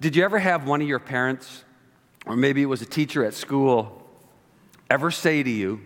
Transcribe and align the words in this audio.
Did 0.00 0.16
you 0.16 0.24
ever 0.24 0.38
have 0.38 0.66
one 0.66 0.82
of 0.82 0.88
your 0.88 0.98
parents, 0.98 1.64
or 2.26 2.36
maybe 2.36 2.62
it 2.62 2.66
was 2.66 2.82
a 2.82 2.86
teacher 2.86 3.24
at 3.24 3.34
school, 3.34 4.02
ever 4.90 5.10
say 5.10 5.42
to 5.42 5.50
you, 5.50 5.80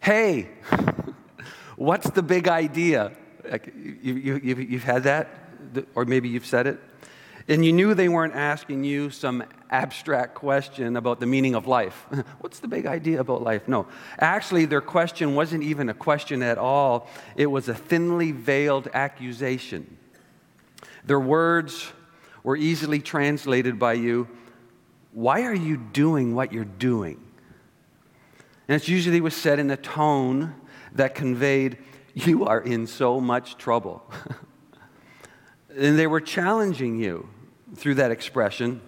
Hey, 0.00 0.48
what's 1.76 2.10
the 2.10 2.22
big 2.22 2.46
idea? 2.46 3.12
Like, 3.48 3.66
you, 3.74 4.14
you, 4.14 4.40
you've, 4.42 4.70
you've 4.70 4.84
had 4.84 5.04
that? 5.04 5.28
Or 5.94 6.04
maybe 6.04 6.28
you've 6.28 6.46
said 6.46 6.66
it? 6.66 6.78
And 7.48 7.64
you 7.64 7.72
knew 7.72 7.94
they 7.94 8.10
weren't 8.10 8.34
asking 8.34 8.84
you 8.84 9.08
some 9.08 9.42
abstract 9.70 10.34
question 10.34 10.96
about 10.96 11.18
the 11.18 11.26
meaning 11.26 11.54
of 11.54 11.66
life. 11.66 12.06
What's 12.40 12.60
the 12.60 12.68
big 12.68 12.84
idea 12.86 13.20
about 13.20 13.42
life? 13.42 13.66
No. 13.66 13.86
Actually, 14.18 14.66
their 14.66 14.82
question 14.82 15.34
wasn't 15.34 15.62
even 15.62 15.88
a 15.88 15.94
question 15.94 16.42
at 16.42 16.58
all, 16.58 17.08
it 17.36 17.46
was 17.46 17.68
a 17.68 17.74
thinly 17.74 18.32
veiled 18.32 18.88
accusation. 18.92 19.96
Their 21.04 21.20
words 21.20 21.90
were 22.42 22.56
easily 22.56 23.00
translated 23.00 23.78
by 23.78 23.94
you 23.94 24.28
Why 25.12 25.42
are 25.42 25.54
you 25.54 25.76
doing 25.76 26.34
what 26.34 26.52
you're 26.52 26.64
doing? 26.64 27.24
And 28.68 28.76
it's 28.76 28.88
usually 28.88 29.20
was 29.20 29.34
said 29.34 29.58
in 29.58 29.70
a 29.70 29.76
tone 29.76 30.54
that 30.92 31.14
conveyed, 31.14 31.78
You 32.14 32.44
are 32.46 32.60
in 32.60 32.86
so 32.86 33.20
much 33.20 33.56
trouble. 33.56 34.02
and 35.76 35.98
they 35.98 36.06
were 36.06 36.20
challenging 36.20 36.98
you 36.98 37.28
through 37.74 37.94
that 37.94 38.10
expression 38.10 38.80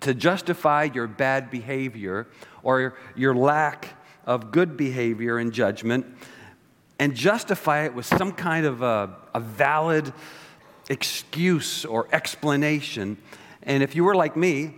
to 0.00 0.14
justify 0.14 0.88
your 0.92 1.06
bad 1.06 1.50
behavior 1.50 2.26
or 2.62 2.96
your 3.14 3.34
lack 3.34 3.96
of 4.26 4.50
good 4.50 4.76
behavior 4.76 5.38
and 5.38 5.52
judgment 5.52 6.06
and 6.98 7.14
justify 7.14 7.84
it 7.84 7.94
with 7.94 8.06
some 8.06 8.32
kind 8.32 8.66
of 8.66 8.82
a, 8.82 9.14
a 9.34 9.40
valid 9.40 10.12
excuse 10.88 11.84
or 11.84 12.08
explanation. 12.12 13.16
And 13.62 13.82
if 13.82 13.94
you 13.96 14.04
were 14.04 14.14
like 14.14 14.36
me, 14.36 14.74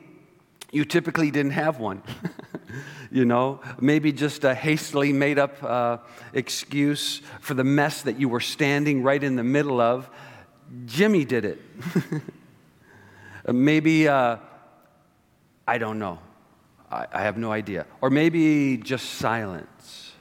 you 0.73 0.85
typically 0.85 1.31
didn't 1.31 1.53
have 1.53 1.79
one. 1.79 2.03
you 3.11 3.25
know, 3.25 3.61
maybe 3.81 4.13
just 4.13 4.45
a 4.45 4.55
hastily 4.55 5.13
made 5.13 5.39
up 5.39 5.63
uh, 5.63 5.99
excuse 6.33 7.23
for 7.41 7.55
the 7.55 7.65
mess 7.65 8.03
that 8.03 8.19
you 8.19 8.29
were 8.29 8.41
standing 8.41 9.03
right 9.03 9.23
in 9.23 9.37
the 9.37 9.45
middle 9.45 9.81
of. 9.81 10.09
Jimmy 10.87 11.25
did 11.25 11.45
it. 11.45 11.61
maybe, 13.53 14.09
uh, 14.09 14.37
I 15.67 15.79
don't 15.79 15.99
know. 15.99 16.19
I, 16.91 17.07
I 17.13 17.23
have 17.23 17.39
no 17.39 17.53
idea. 17.53 17.87
Or 18.01 18.11
maybe 18.11 18.77
just 18.77 19.15
silence. 19.15 20.13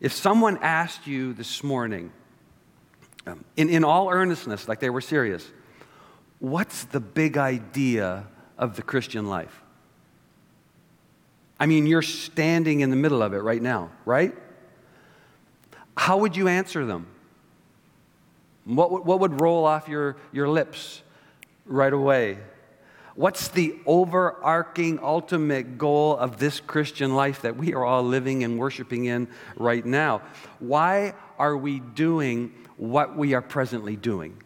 If 0.00 0.12
someone 0.12 0.58
asked 0.58 1.06
you 1.06 1.32
this 1.32 1.62
morning, 1.62 2.12
um, 3.26 3.44
in, 3.56 3.68
in 3.68 3.84
all 3.84 4.10
earnestness, 4.10 4.68
like 4.68 4.80
they 4.80 4.90
were 4.90 5.00
serious, 5.00 5.46
what's 6.38 6.84
the 6.84 7.00
big 7.00 7.36
idea 7.36 8.26
of 8.58 8.76
the 8.76 8.82
Christian 8.82 9.26
life? 9.26 9.62
I 11.58 11.66
mean, 11.66 11.86
you're 11.86 12.02
standing 12.02 12.80
in 12.80 12.90
the 12.90 12.96
middle 12.96 13.22
of 13.22 13.32
it 13.32 13.38
right 13.38 13.62
now, 13.62 13.90
right? 14.04 14.34
How 15.96 16.18
would 16.18 16.36
you 16.36 16.48
answer 16.48 16.84
them? 16.84 17.06
What, 18.64 19.04
what 19.06 19.20
would 19.20 19.40
roll 19.40 19.64
off 19.64 19.88
your, 19.88 20.16
your 20.32 20.48
lips 20.48 21.02
right 21.64 21.92
away? 21.92 22.38
What's 23.16 23.48
the 23.48 23.74
overarching 23.86 24.98
ultimate 25.02 25.78
goal 25.78 26.18
of 26.18 26.38
this 26.38 26.60
Christian 26.60 27.14
life 27.14 27.42
that 27.42 27.56
we 27.56 27.72
are 27.72 27.82
all 27.82 28.02
living 28.02 28.44
and 28.44 28.58
worshiping 28.58 29.06
in 29.06 29.28
right 29.56 29.84
now? 29.84 30.20
Why 30.58 31.14
are 31.38 31.56
we 31.56 31.80
doing 31.80 32.52
what 32.76 33.16
we 33.16 33.32
are 33.32 33.40
presently 33.40 33.96
doing? 33.96 34.42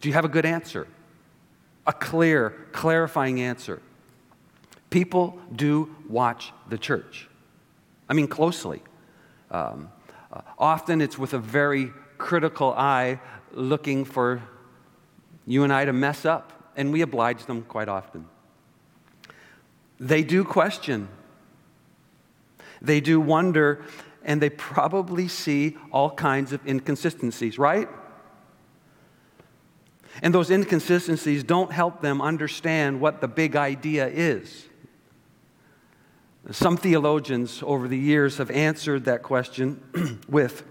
Do 0.00 0.08
you 0.08 0.14
have 0.14 0.24
a 0.24 0.28
good 0.28 0.46
answer? 0.46 0.86
A 1.88 1.92
clear, 1.92 2.68
clarifying 2.70 3.40
answer. 3.40 3.82
People 4.90 5.38
do 5.54 5.94
watch 6.08 6.52
the 6.68 6.78
church. 6.78 7.28
I 8.08 8.14
mean, 8.14 8.28
closely. 8.28 8.80
Um, 9.50 9.90
uh, 10.32 10.42
often 10.56 11.00
it's 11.00 11.18
with 11.18 11.34
a 11.34 11.38
very 11.38 11.90
critical 12.16 12.72
eye 12.74 13.18
looking 13.52 14.04
for 14.04 14.40
you 15.46 15.64
and 15.64 15.72
I 15.72 15.84
to 15.84 15.92
mess 15.92 16.24
up, 16.24 16.52
and 16.76 16.92
we 16.92 17.00
oblige 17.02 17.46
them 17.46 17.62
quite 17.62 17.88
often. 17.88 18.26
They 20.00 20.22
do 20.22 20.44
question, 20.44 21.08
they 22.82 23.00
do 23.00 23.20
wonder, 23.20 23.82
and 24.24 24.40
they 24.40 24.50
probably 24.50 25.28
see 25.28 25.76
all 25.92 26.10
kinds 26.10 26.52
of 26.52 26.66
inconsistencies, 26.66 27.58
right? 27.58 27.88
And 30.22 30.34
those 30.34 30.50
inconsistencies 30.50 31.44
don't 31.44 31.72
help 31.72 32.00
them 32.00 32.20
understand 32.20 33.00
what 33.00 33.20
the 33.20 33.28
big 33.28 33.56
idea 33.56 34.06
is. 34.06 34.68
Some 36.50 36.76
theologians 36.76 37.62
over 37.64 37.88
the 37.88 37.98
years 37.98 38.36
have 38.38 38.50
answered 38.50 39.06
that 39.06 39.22
question 39.22 40.20
with 40.28 40.62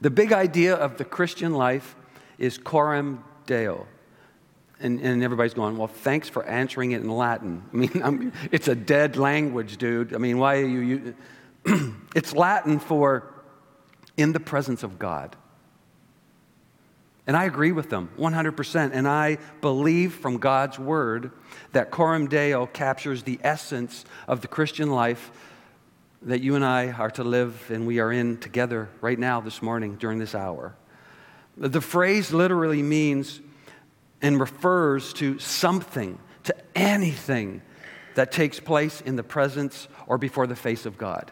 the 0.00 0.10
big 0.10 0.32
idea 0.32 0.74
of 0.74 0.96
the 0.96 1.04
Christian 1.04 1.52
life 1.52 1.94
is 2.38 2.56
coram 2.56 3.22
deo. 3.46 3.86
And, 4.82 4.98
and 5.00 5.22
everybody's 5.22 5.52
going, 5.52 5.76
well, 5.76 5.88
thanks 5.88 6.28
for 6.28 6.42
answering 6.44 6.92
it 6.92 7.02
in 7.02 7.10
Latin. 7.10 7.62
I 7.72 7.76
mean, 7.76 7.90
I'm, 8.02 8.32
it's 8.50 8.68
a 8.68 8.74
dead 8.74 9.16
language, 9.16 9.76
dude. 9.76 10.14
I 10.14 10.18
mean, 10.18 10.38
why 10.38 10.56
are 10.60 10.66
you? 10.66 10.80
you 11.66 11.94
it's 12.14 12.32
Latin 12.34 12.78
for 12.78 13.34
in 14.16 14.32
the 14.32 14.40
presence 14.40 14.82
of 14.82 14.98
God. 14.98 15.36
And 17.26 17.36
I 17.36 17.44
agree 17.44 17.72
with 17.72 17.90
them 17.90 18.10
100%. 18.18 18.90
And 18.92 19.06
I 19.06 19.38
believe 19.60 20.14
from 20.14 20.38
God's 20.38 20.78
word 20.78 21.30
that 21.72 21.90
Coram 21.90 22.26
Deo 22.26 22.66
captures 22.66 23.22
the 23.22 23.38
essence 23.42 24.04
of 24.26 24.40
the 24.40 24.48
Christian 24.48 24.90
life 24.90 25.30
that 26.22 26.40
you 26.40 26.54
and 26.54 26.64
I 26.64 26.90
are 26.90 27.10
to 27.12 27.24
live 27.24 27.70
and 27.70 27.86
we 27.86 27.98
are 27.98 28.12
in 28.12 28.38
together 28.38 28.88
right 29.00 29.18
now, 29.18 29.40
this 29.40 29.62
morning, 29.62 29.96
during 29.96 30.18
this 30.18 30.34
hour. 30.34 30.74
The 31.56 31.80
phrase 31.80 32.32
literally 32.32 32.82
means 32.82 33.40
and 34.22 34.38
refers 34.38 35.12
to 35.14 35.38
something, 35.38 36.18
to 36.44 36.54
anything 36.74 37.62
that 38.14 38.32
takes 38.32 38.60
place 38.60 39.00
in 39.00 39.16
the 39.16 39.22
presence 39.22 39.88
or 40.06 40.18
before 40.18 40.46
the 40.46 40.56
face 40.56 40.86
of 40.86 40.98
God. 40.98 41.30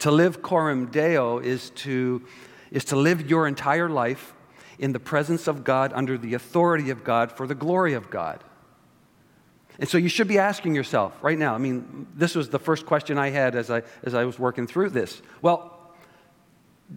To 0.00 0.10
live 0.10 0.42
coram 0.42 0.86
deo 0.86 1.38
is 1.38 1.70
to, 1.70 2.22
is 2.70 2.84
to 2.86 2.96
live 2.96 3.30
your 3.30 3.46
entire 3.46 3.88
life 3.88 4.34
in 4.78 4.92
the 4.92 5.00
presence 5.00 5.46
of 5.46 5.64
God, 5.64 5.92
under 5.94 6.18
the 6.18 6.34
authority 6.34 6.90
of 6.90 7.02
God, 7.02 7.32
for 7.32 7.46
the 7.46 7.54
glory 7.54 7.94
of 7.94 8.10
God. 8.10 8.44
And 9.78 9.88
so 9.88 9.98
you 9.98 10.08
should 10.08 10.28
be 10.28 10.38
asking 10.38 10.74
yourself 10.74 11.16
right 11.22 11.38
now. 11.38 11.54
I 11.54 11.58
mean, 11.58 12.06
this 12.14 12.34
was 12.34 12.50
the 12.50 12.58
first 12.58 12.86
question 12.86 13.18
I 13.18 13.30
had 13.30 13.54
as 13.54 13.70
I, 13.70 13.82
as 14.02 14.14
I 14.14 14.24
was 14.24 14.38
working 14.38 14.66
through 14.66 14.90
this. 14.90 15.20
Well, 15.42 15.75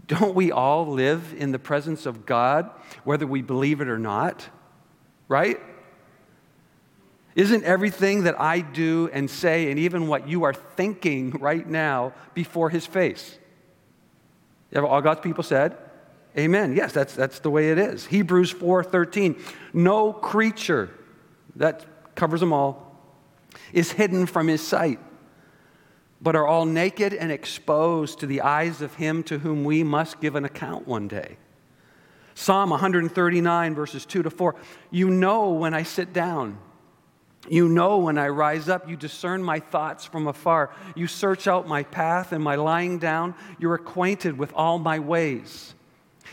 don't 0.07 0.35
we 0.35 0.51
all 0.51 0.87
live 0.87 1.33
in 1.37 1.51
the 1.51 1.59
presence 1.59 2.05
of 2.05 2.25
God, 2.25 2.69
whether 3.03 3.25
we 3.25 3.41
believe 3.41 3.81
it 3.81 3.87
or 3.87 3.99
not? 3.99 4.47
Right? 5.27 5.59
Isn't 7.35 7.63
everything 7.63 8.23
that 8.23 8.39
I 8.39 8.61
do 8.61 9.09
and 9.13 9.29
say, 9.29 9.69
and 9.69 9.79
even 9.79 10.07
what 10.07 10.27
you 10.27 10.43
are 10.43 10.53
thinking 10.53 11.31
right 11.31 11.67
now, 11.67 12.13
before 12.33 12.69
His 12.69 12.85
face? 12.85 13.37
All 14.75 15.01
God's 15.01 15.21
people 15.21 15.43
said, 15.43 15.77
Amen. 16.37 16.75
Yes, 16.75 16.93
that's, 16.93 17.15
that's 17.15 17.39
the 17.39 17.49
way 17.49 17.71
it 17.71 17.79
is. 17.79 18.05
Hebrews 18.05 18.53
4:13. 18.53 19.39
No 19.73 20.13
creature, 20.13 20.91
that 21.55 21.85
covers 22.15 22.39
them 22.39 22.53
all, 22.53 22.95
is 23.73 23.91
hidden 23.91 24.25
from 24.25 24.47
his 24.47 24.65
sight, 24.65 24.99
but 26.21 26.35
are 26.35 26.47
all 26.47 26.65
naked 26.65 27.13
and 27.13 27.31
exposed 27.31 28.19
to 28.19 28.25
the 28.25 28.41
eyes 28.41 28.81
of 28.81 28.95
him 28.95 29.23
to 29.23 29.39
whom 29.39 29.63
we 29.63 29.83
must 29.83 30.19
give 30.19 30.35
an 30.35 30.45
account 30.45 30.87
one 30.87 31.07
day. 31.07 31.37
Psalm 32.35 32.69
139, 32.69 33.75
verses 33.75 34.05
2 34.05 34.23
to 34.23 34.29
4. 34.29 34.55
You 34.91 35.09
know 35.09 35.49
when 35.49 35.73
I 35.73 35.83
sit 35.83 36.13
down. 36.13 36.57
You 37.49 37.67
know 37.67 37.97
when 37.97 38.17
I 38.17 38.27
rise 38.27 38.69
up. 38.69 38.89
You 38.89 38.95
discern 38.95 39.43
my 39.43 39.59
thoughts 39.59 40.05
from 40.05 40.27
afar. 40.27 40.73
You 40.95 41.07
search 41.07 41.47
out 41.47 41.67
my 41.67 41.83
path 41.83 42.31
and 42.31 42.43
my 42.43 42.55
lying 42.55 42.99
down. 42.99 43.35
You're 43.59 43.75
acquainted 43.75 44.37
with 44.37 44.53
all 44.53 44.79
my 44.79 44.99
ways 44.99 45.73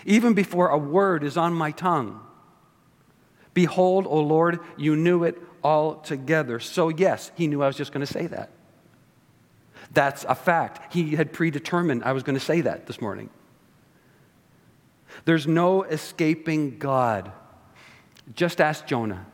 even 0.04 0.34
before 0.34 0.68
a 0.68 0.78
word 0.78 1.24
is 1.24 1.36
on 1.36 1.54
my 1.54 1.70
tongue. 1.70 2.20
Behold, 3.54 4.06
O 4.06 4.20
Lord, 4.20 4.60
you 4.76 4.96
knew 4.96 5.24
it 5.24 5.40
altogether. 5.64 6.60
So, 6.60 6.88
yes, 6.88 7.32
he 7.34 7.46
knew 7.46 7.62
I 7.62 7.66
was 7.66 7.76
just 7.76 7.92
going 7.92 8.04
to 8.04 8.12
say 8.12 8.26
that. 8.26 8.50
That's 9.92 10.24
a 10.28 10.34
fact. 10.34 10.92
He 10.92 11.16
had 11.16 11.32
predetermined 11.32 12.04
I 12.04 12.12
was 12.12 12.22
going 12.22 12.38
to 12.38 12.44
say 12.44 12.60
that 12.62 12.86
this 12.86 13.00
morning. 13.00 13.30
There's 15.24 15.46
no 15.46 15.82
escaping 15.82 16.78
God. 16.78 17.32
Just 18.34 18.60
ask 18.60 18.86
Jonah. 18.86 19.26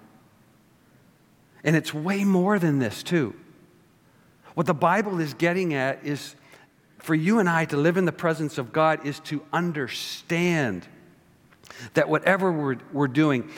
And 1.64 1.76
it's 1.76 1.94
way 1.94 2.24
more 2.24 2.58
than 2.58 2.78
this, 2.78 3.02
too. 3.02 3.34
What 4.54 4.66
the 4.66 4.74
Bible 4.74 5.20
is 5.20 5.34
getting 5.34 5.74
at 5.74 6.04
is 6.04 6.36
for 6.98 7.14
you 7.14 7.38
and 7.38 7.48
I 7.48 7.64
to 7.66 7.76
live 7.76 7.96
in 7.96 8.04
the 8.04 8.12
presence 8.12 8.58
of 8.58 8.72
God 8.72 9.06
is 9.06 9.18
to 9.20 9.44
understand 9.52 10.86
that 11.94 12.08
whatever 12.08 12.52
we're, 12.52 12.76
we're 12.92 13.08
doing, 13.08 13.50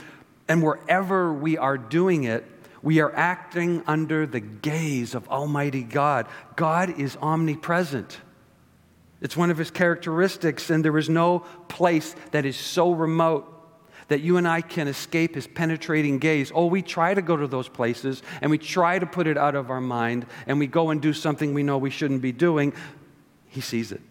And 0.48 0.62
wherever 0.62 1.32
we 1.32 1.56
are 1.56 1.78
doing 1.78 2.24
it, 2.24 2.44
we 2.84 3.00
are 3.00 3.12
acting 3.16 3.82
under 3.86 4.26
the 4.26 4.40
gaze 4.40 5.14
of 5.14 5.26
Almighty 5.30 5.82
God. 5.82 6.26
God 6.54 7.00
is 7.00 7.16
omnipresent. 7.16 8.20
It's 9.22 9.38
one 9.38 9.50
of 9.50 9.56
his 9.56 9.70
characteristics, 9.70 10.68
and 10.68 10.84
there 10.84 10.98
is 10.98 11.08
no 11.08 11.40
place 11.68 12.14
that 12.32 12.44
is 12.44 12.58
so 12.58 12.92
remote 12.92 13.50
that 14.08 14.20
you 14.20 14.36
and 14.36 14.46
I 14.46 14.60
can 14.60 14.86
escape 14.86 15.34
his 15.34 15.46
penetrating 15.46 16.18
gaze. 16.18 16.52
Oh, 16.54 16.66
we 16.66 16.82
try 16.82 17.14
to 17.14 17.22
go 17.22 17.38
to 17.38 17.46
those 17.46 17.70
places 17.70 18.22
and 18.42 18.50
we 18.50 18.58
try 18.58 18.98
to 18.98 19.06
put 19.06 19.26
it 19.26 19.38
out 19.38 19.54
of 19.54 19.70
our 19.70 19.80
mind 19.80 20.26
and 20.46 20.58
we 20.58 20.66
go 20.66 20.90
and 20.90 21.00
do 21.00 21.14
something 21.14 21.54
we 21.54 21.62
know 21.62 21.78
we 21.78 21.88
shouldn't 21.88 22.20
be 22.20 22.32
doing. 22.32 22.74
He 23.48 23.62
sees 23.62 23.92
it, 23.92 24.02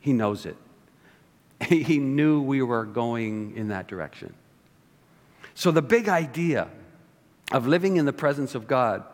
he 0.00 0.14
knows 0.14 0.46
it. 0.46 0.56
He 1.68 1.98
knew 1.98 2.40
we 2.40 2.62
were 2.62 2.86
going 2.86 3.56
in 3.56 3.68
that 3.68 3.88
direction. 3.88 4.32
So, 5.54 5.70
the 5.70 5.82
big 5.82 6.08
idea 6.08 6.68
of 7.50 7.66
living 7.66 7.96
in 7.96 8.04
the 8.04 8.12
presence 8.12 8.54
of 8.54 8.66
God 8.66 9.04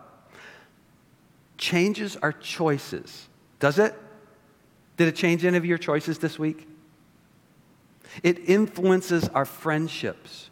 changes 1.57 2.17
our 2.17 2.33
choices. 2.33 3.29
Does 3.61 3.79
it? 3.79 3.95
Did 4.97 5.09
it 5.09 5.17
change 5.17 5.45
any 5.45 5.57
of 5.57 5.65
your 5.65 5.79
choices 5.79 6.19
this 6.19 6.39
week? 6.39 6.69
It 8.23 8.49
influences 8.49 9.29
our 9.29 9.45
friendships, 9.45 10.51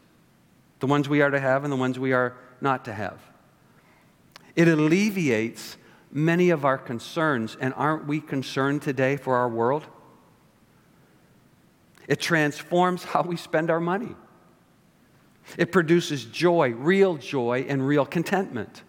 the 0.81 0.87
ones 0.87 1.09
we 1.09 1.23
are 1.23 1.31
to 1.31 1.39
have 1.39 1.65
and 1.65 1.73
the 1.73 1.77
ones 1.77 1.99
we 1.99 2.13
are 2.13 2.37
not 2.61 2.85
to 2.87 2.93
have. 2.93 3.21
It 4.57 4.69
alleviates 4.69 5.77
many 6.11 6.51
of 6.51 6.65
our 6.65 6.77
concerns, 6.77 7.57
and 7.61 7.73
aren't 7.75 8.07
we 8.07 8.21
concerned 8.21 8.83
today 8.83 9.17
for 9.17 9.37
our 9.37 9.49
world? 9.49 9.87
It 12.09 12.21
transforms 12.21 13.05
how 13.05 13.23
we 13.23 13.37
spend 13.37 13.71
our 13.71 13.81
money. 13.81 14.15
It 15.59 15.73
produces 15.73 16.25
joy, 16.25 16.71
real 16.71 17.17
joy, 17.17 17.67
and 17.69 17.87
real 17.87 18.07
contentment. 18.07 18.83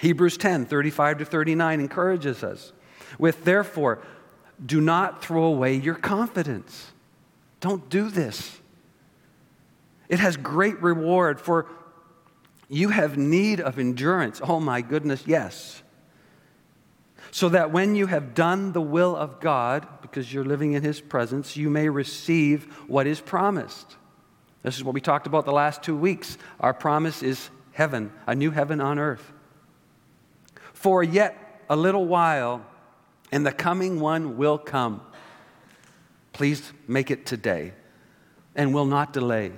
Hebrews 0.00 0.36
10 0.36 0.66
35 0.66 1.18
to 1.18 1.24
39 1.24 1.80
encourages 1.80 2.44
us 2.44 2.72
with, 3.18 3.44
therefore, 3.44 4.00
do 4.64 4.80
not 4.80 5.24
throw 5.24 5.44
away 5.44 5.74
your 5.74 5.94
confidence. 5.94 6.92
Don't 7.60 7.88
do 7.88 8.10
this. 8.10 8.58
It 10.08 10.20
has 10.20 10.36
great 10.36 10.80
reward, 10.82 11.40
for 11.40 11.66
you 12.68 12.90
have 12.90 13.16
need 13.16 13.60
of 13.60 13.78
endurance. 13.78 14.40
Oh 14.42 14.60
my 14.60 14.80
goodness, 14.80 15.24
yes. 15.26 15.82
So 17.30 17.50
that 17.50 17.72
when 17.72 17.94
you 17.94 18.06
have 18.06 18.34
done 18.34 18.72
the 18.72 18.80
will 18.80 19.14
of 19.14 19.40
God, 19.40 19.86
because 20.00 20.32
you're 20.32 20.44
living 20.44 20.72
in 20.72 20.82
His 20.82 21.00
presence, 21.00 21.56
you 21.56 21.68
may 21.68 21.88
receive 21.88 22.64
what 22.86 23.06
is 23.06 23.20
promised. 23.20 23.96
This 24.62 24.76
is 24.76 24.84
what 24.84 24.94
we 24.94 25.00
talked 25.00 25.26
about 25.26 25.44
the 25.44 25.52
last 25.52 25.82
two 25.82 25.96
weeks. 25.96 26.36
Our 26.60 26.74
promise 26.74 27.22
is 27.22 27.50
heaven, 27.72 28.12
a 28.26 28.34
new 28.34 28.50
heaven 28.50 28.80
on 28.80 28.98
earth. 28.98 29.32
For 30.72 31.02
yet 31.02 31.62
a 31.68 31.76
little 31.76 32.06
while, 32.06 32.64
and 33.30 33.46
the 33.46 33.52
coming 33.52 34.00
one 34.00 34.36
will 34.36 34.58
come. 34.58 35.00
Please 36.32 36.72
make 36.86 37.10
it 37.10 37.26
today, 37.26 37.72
and 38.54 38.74
will 38.74 38.86
not 38.86 39.12
delay. 39.12 39.52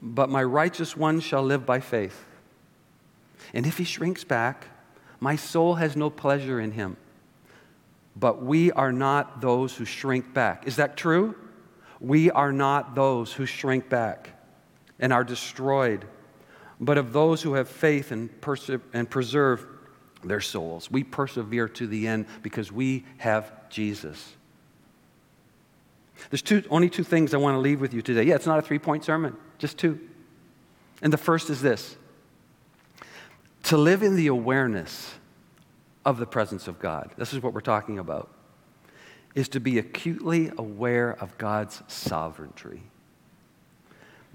But 0.00 0.28
my 0.28 0.42
righteous 0.42 0.96
one 0.96 1.20
shall 1.20 1.42
live 1.42 1.64
by 1.64 1.80
faith. 1.80 2.24
And 3.52 3.66
if 3.66 3.78
he 3.78 3.84
shrinks 3.84 4.24
back, 4.24 4.68
my 5.20 5.36
soul 5.36 5.74
has 5.76 5.96
no 5.96 6.10
pleasure 6.10 6.60
in 6.60 6.72
him. 6.72 6.96
But 8.16 8.42
we 8.42 8.70
are 8.72 8.92
not 8.92 9.40
those 9.40 9.76
who 9.76 9.84
shrink 9.84 10.32
back. 10.34 10.66
Is 10.66 10.76
that 10.76 10.96
true? 10.96 11.34
We 12.04 12.30
are 12.30 12.52
not 12.52 12.94
those 12.94 13.32
who 13.32 13.46
shrink 13.46 13.88
back 13.88 14.30
and 15.00 15.10
are 15.10 15.24
destroyed, 15.24 16.04
but 16.78 16.98
of 16.98 17.14
those 17.14 17.40
who 17.40 17.54
have 17.54 17.66
faith 17.66 18.12
and, 18.12 18.28
perse- 18.42 18.70
and 18.92 19.08
preserve 19.08 19.66
their 20.22 20.42
souls. 20.42 20.90
We 20.90 21.02
persevere 21.02 21.66
to 21.70 21.86
the 21.86 22.06
end 22.06 22.26
because 22.42 22.70
we 22.70 23.06
have 23.16 23.70
Jesus. 23.70 24.34
There's 26.28 26.42
two, 26.42 26.62
only 26.68 26.90
two 26.90 27.04
things 27.04 27.32
I 27.32 27.38
want 27.38 27.54
to 27.54 27.58
leave 27.58 27.80
with 27.80 27.94
you 27.94 28.02
today. 28.02 28.24
Yeah, 28.24 28.34
it's 28.34 28.46
not 28.46 28.58
a 28.58 28.62
three 28.62 28.78
point 28.78 29.02
sermon, 29.02 29.34
just 29.56 29.78
two. 29.78 29.98
And 31.00 31.10
the 31.10 31.18
first 31.18 31.48
is 31.48 31.62
this 31.62 31.96
to 33.64 33.78
live 33.78 34.02
in 34.02 34.14
the 34.14 34.26
awareness 34.26 35.14
of 36.04 36.18
the 36.18 36.26
presence 36.26 36.68
of 36.68 36.78
God. 36.78 37.12
This 37.16 37.32
is 37.32 37.42
what 37.42 37.54
we're 37.54 37.62
talking 37.62 37.98
about 37.98 38.30
is 39.34 39.48
to 39.48 39.60
be 39.60 39.78
acutely 39.78 40.50
aware 40.56 41.12
of 41.20 41.36
God's 41.38 41.82
sovereignty. 41.88 42.82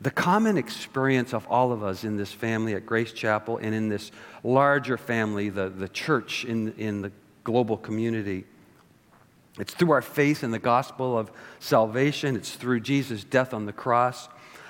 The 0.01 0.11
common 0.11 0.57
experience 0.57 1.33
of 1.33 1.45
all 1.47 1.71
of 1.71 1.83
us 1.83 2.03
in 2.03 2.15
this 2.15 2.31
family 2.31 2.73
at 2.73 2.85
Grace 2.85 3.11
Chapel 3.11 3.57
and 3.57 3.75
in 3.75 3.89
this 3.89 4.11
larger 4.43 4.97
family, 4.97 5.49
the, 5.49 5.69
the 5.69 5.89
church 5.89 6.45
in, 6.45 6.73
in 6.77 7.01
the 7.01 7.11
global 7.43 7.75
community, 7.75 8.45
it's 9.57 9.73
through 9.73 9.91
our 9.91 10.01
faith 10.01 10.43
in 10.43 10.51
the 10.51 10.59
gospel 10.59 11.17
of 11.17 11.31
salvation, 11.59 12.37
it's 12.37 12.55
through 12.55 12.79
Jesus' 12.79 13.25
death 13.25 13.53
on 13.53 13.65
the 13.65 13.73
cross. 13.73 14.29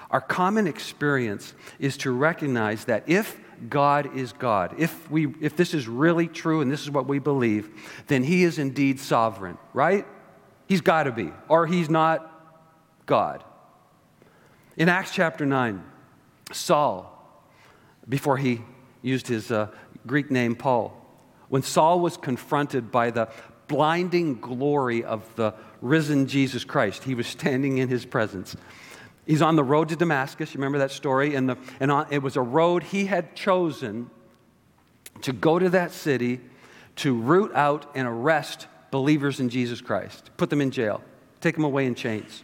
Our 0.10 0.22
common 0.22 0.66
experience 0.66 1.54
is 1.78 1.96
to 1.98 2.12
recognize 2.12 2.86
that 2.86 3.04
if 3.08 3.38
God 3.70 4.18
is 4.18 4.34
God, 4.34 4.74
if, 4.80 5.12
we, 5.12 5.36
if 5.42 5.56
this 5.56 5.76
is 5.76 5.88
really 5.88 6.28
true 6.28 6.62
and 6.62 6.72
this 6.72 6.82
is 6.82 6.90
what 6.90 7.08
we 7.08 7.20
believe, 7.20 7.70
then 8.08 8.24
He 8.24 8.44
is 8.44 8.58
indeed 8.58 9.00
sovereign, 9.00 9.58
right? 9.74 10.08
He's 10.70 10.82
got 10.82 11.04
to 11.04 11.12
be, 11.12 11.32
or 11.48 11.66
he's 11.66 11.90
not 11.90 12.32
God. 13.08 13.44
In 14.78 14.88
Acts 14.88 15.12
chapter 15.12 15.44
9, 15.44 15.84
Saul, 16.52 17.42
before 18.08 18.38
he 18.38 18.62
used 19.02 19.28
his 19.28 19.52
uh, 19.52 19.70
Greek 20.06 20.30
name 20.30 20.56
Paul, 20.56 20.96
when 21.50 21.64
Saul 21.64 22.00
was 22.00 22.18
confronted 22.18 22.92
by 22.92 23.10
the 23.10 23.30
blinding 23.68 24.40
glory 24.40 25.04
of 25.04 25.36
the 25.36 25.56
risen 25.82 26.28
Jesus 26.28 26.64
Christ, 26.64 27.04
he 27.04 27.16
was 27.16 27.26
standing 27.26 27.80
in 27.80 27.90
his 27.90 28.06
presence. 28.06 28.56
He's 29.26 29.42
on 29.42 29.56
the 29.56 29.64
road 29.64 29.90
to 29.90 29.96
Damascus. 29.96 30.54
You 30.54 30.60
remember 30.60 30.78
that 30.78 30.92
story? 30.92 31.34
And, 31.34 31.50
the, 31.50 31.58
and 31.80 31.92
on, 31.92 32.06
it 32.12 32.22
was 32.22 32.36
a 32.36 32.42
road 32.42 32.84
he 32.84 33.08
had 33.08 33.36
chosen 33.36 34.12
to 35.22 35.34
go 35.34 35.58
to 35.58 35.70
that 35.70 35.92
city 35.92 36.42
to 36.98 37.20
root 37.20 37.52
out 37.56 37.90
and 37.96 38.08
arrest 38.08 38.68
believers 38.92 39.40
in 39.40 39.50
Jesus 39.50 39.82
Christ, 39.82 40.30
put 40.38 40.50
them 40.50 40.62
in 40.62 40.72
jail, 40.72 41.02
take 41.42 41.56
them 41.56 41.64
away 41.64 41.86
in 41.86 41.96
chains. 41.96 42.44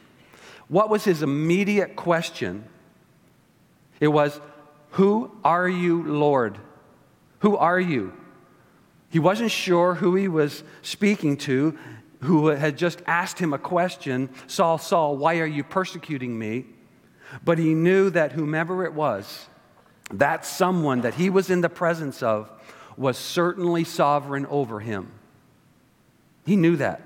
What 0.67 0.89
was 0.89 1.03
his 1.03 1.21
immediate 1.21 1.95
question? 1.95 2.65
It 3.99 4.07
was, 4.07 4.39
Who 4.91 5.31
are 5.43 5.67
you, 5.67 6.03
Lord? 6.03 6.57
Who 7.39 7.57
are 7.57 7.79
you? 7.79 8.13
He 9.09 9.19
wasn't 9.19 9.51
sure 9.51 9.93
who 9.95 10.15
he 10.15 10.27
was 10.27 10.63
speaking 10.81 11.37
to, 11.37 11.77
who 12.21 12.47
had 12.47 12.77
just 12.77 13.01
asked 13.05 13.39
him 13.39 13.53
a 13.53 13.57
question 13.57 14.29
Saul, 14.47 14.77
Saul, 14.77 15.17
why 15.17 15.39
are 15.39 15.45
you 15.45 15.63
persecuting 15.63 16.37
me? 16.37 16.65
But 17.43 17.57
he 17.57 17.73
knew 17.73 18.09
that 18.11 18.33
whomever 18.33 18.85
it 18.85 18.93
was, 18.93 19.47
that 20.11 20.45
someone 20.45 21.01
that 21.01 21.15
he 21.15 21.29
was 21.29 21.49
in 21.49 21.61
the 21.61 21.69
presence 21.69 22.23
of, 22.23 22.51
was 22.97 23.17
certainly 23.17 23.83
sovereign 23.83 24.45
over 24.47 24.79
him. 24.79 25.11
He 26.45 26.55
knew 26.55 26.75
that. 26.77 27.01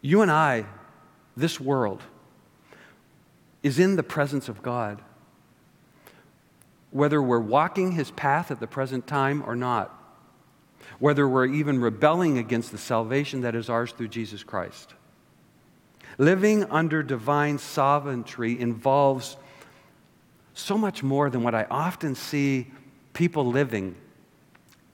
You 0.00 0.22
and 0.22 0.30
I, 0.30 0.64
this 1.36 1.60
world, 1.60 2.02
is 3.62 3.78
in 3.78 3.96
the 3.96 4.02
presence 4.02 4.48
of 4.48 4.62
God. 4.62 5.02
Whether 6.90 7.22
we're 7.22 7.38
walking 7.38 7.92
his 7.92 8.10
path 8.10 8.50
at 8.50 8.60
the 8.60 8.66
present 8.66 9.06
time 9.06 9.42
or 9.44 9.54
not, 9.54 9.96
whether 10.98 11.28
we're 11.28 11.46
even 11.46 11.80
rebelling 11.80 12.38
against 12.38 12.72
the 12.72 12.78
salvation 12.78 13.42
that 13.42 13.54
is 13.54 13.68
ours 13.68 13.92
through 13.92 14.08
Jesus 14.08 14.42
Christ. 14.42 14.94
Living 16.18 16.64
under 16.64 17.02
divine 17.02 17.58
sovereignty 17.58 18.58
involves 18.58 19.36
so 20.54 20.76
much 20.76 21.02
more 21.02 21.30
than 21.30 21.42
what 21.42 21.54
I 21.54 21.66
often 21.70 22.14
see 22.14 22.66
people 23.12 23.46
living 23.46 23.94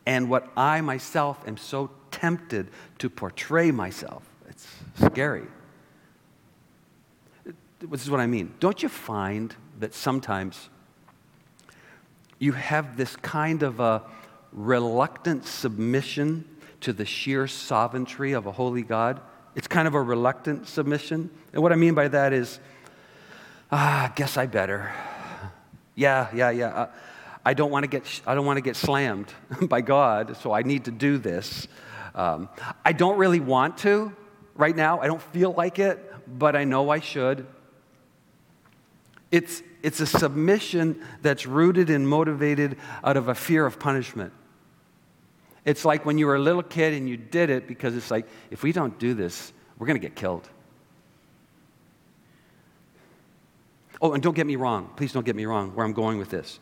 and 0.05 0.31
what 0.31 0.49
I 0.57 0.81
myself 0.81 1.43
am 1.49 1.57
so 1.57 1.91
tempted 2.21 2.71
to 2.99 3.11
portray 3.11 3.71
myself. 3.71 4.23
It's 4.49 4.67
scary. 5.05 5.47
This 7.81 8.03
is 8.03 8.11
what 8.11 8.21
I 8.21 8.27
mean. 8.27 8.55
Don't 8.59 8.83
you 8.83 8.89
find 8.89 9.55
that 9.81 9.93
sometimes 9.93 10.71
you 12.39 12.53
have 12.53 12.97
this 12.97 13.17
kind 13.17 13.63
of 13.63 13.81
a 13.81 14.03
reluctant 14.53 15.45
submission 15.45 16.45
to 16.81 16.93
the 16.93 17.05
sheer 17.05 17.47
sovereignty 17.47 18.33
of 18.33 18.47
a 18.47 18.53
holy 18.53 18.83
God? 18.83 19.21
It's 19.55 19.69
kind 19.69 19.87
of 19.87 19.95
a 19.95 20.03
reluctant 20.03 20.69
submission. 20.69 21.31
And 21.53 21.63
what 21.63 21.73
I 21.73 21.77
mean 21.77 21.95
by 21.95 22.09
that 22.09 22.33
is, 22.33 22.59
ah, 23.71 24.11
guess 24.15 24.37
I 24.37 24.47
better. 24.47 24.93
Yeah, 25.95 26.29
yeah, 26.35 26.51
yeah. 26.51 26.69
Uh, 26.69 26.89
I 27.45 27.55
don't 27.55 27.71
want 27.71 27.85
to 27.85 27.89
get, 27.89 28.23
I 28.27 28.35
don't 28.35 28.45
want 28.45 28.57
to 28.57 28.63
get 28.63 28.77
slammed 28.77 29.33
by 29.63 29.81
God, 29.81 30.37
so 30.39 30.53
I 30.53 30.63
need 30.63 30.87
to 30.87 30.91
do 30.91 31.19
this. 31.19 31.69
Um, 32.17 32.49
I 32.85 32.93
don't 32.93 33.19
really 33.19 33.41
want 33.41 33.79
to 33.79 34.13
right 34.55 34.75
now. 34.75 35.01
I 35.01 35.07
don't 35.07 35.23
feel 35.23 35.53
like 35.53 35.79
it, 35.79 36.03
but 36.27 36.57
I 36.57 36.65
know 36.65 36.91
I 36.91 37.01
should. 37.01 37.47
It's, 39.31 39.63
it's 39.83 40.01
a 40.01 40.07
submission 40.07 41.03
that's 41.21 41.47
rooted 41.47 41.91
and 41.91 42.09
motivated 42.09 42.79
out 43.05 43.17
of 43.17 43.29
a 43.29 43.35
fear 43.35 43.67
of 43.67 43.79
punishment. 43.79 44.33
It's 45.67 45.85
like 45.85 46.07
when 46.07 46.17
you 46.17 46.27
were 46.27 46.37
a 46.37 46.41
little 46.41 46.63
kid 46.63 46.95
and 46.95 47.09
you 47.09 47.17
did 47.17 47.51
it 47.51 47.69
because 47.69 47.97
it's 47.97 48.11
like, 48.11 48.27
if 48.51 48.63
we 48.63 48.73
don't 48.73 48.99
do 48.99 49.15
this, 49.15 49.53
we're 49.79 49.87
going 49.87 50.01
to 50.01 50.07
get 50.07 50.17
killed. 50.17 50.49
Oh, 54.01 54.13
and 54.13 54.23
don't 54.23 54.37
get 54.37 54.47
me 54.47 54.57
wrong. 54.57 54.91
Please 54.97 55.13
don't 55.13 55.27
get 55.27 55.37
me 55.37 55.45
wrong 55.45 55.75
where 55.75 55.85
I'm 55.85 55.93
going 55.93 56.19
with 56.19 56.31
this. 56.31 56.61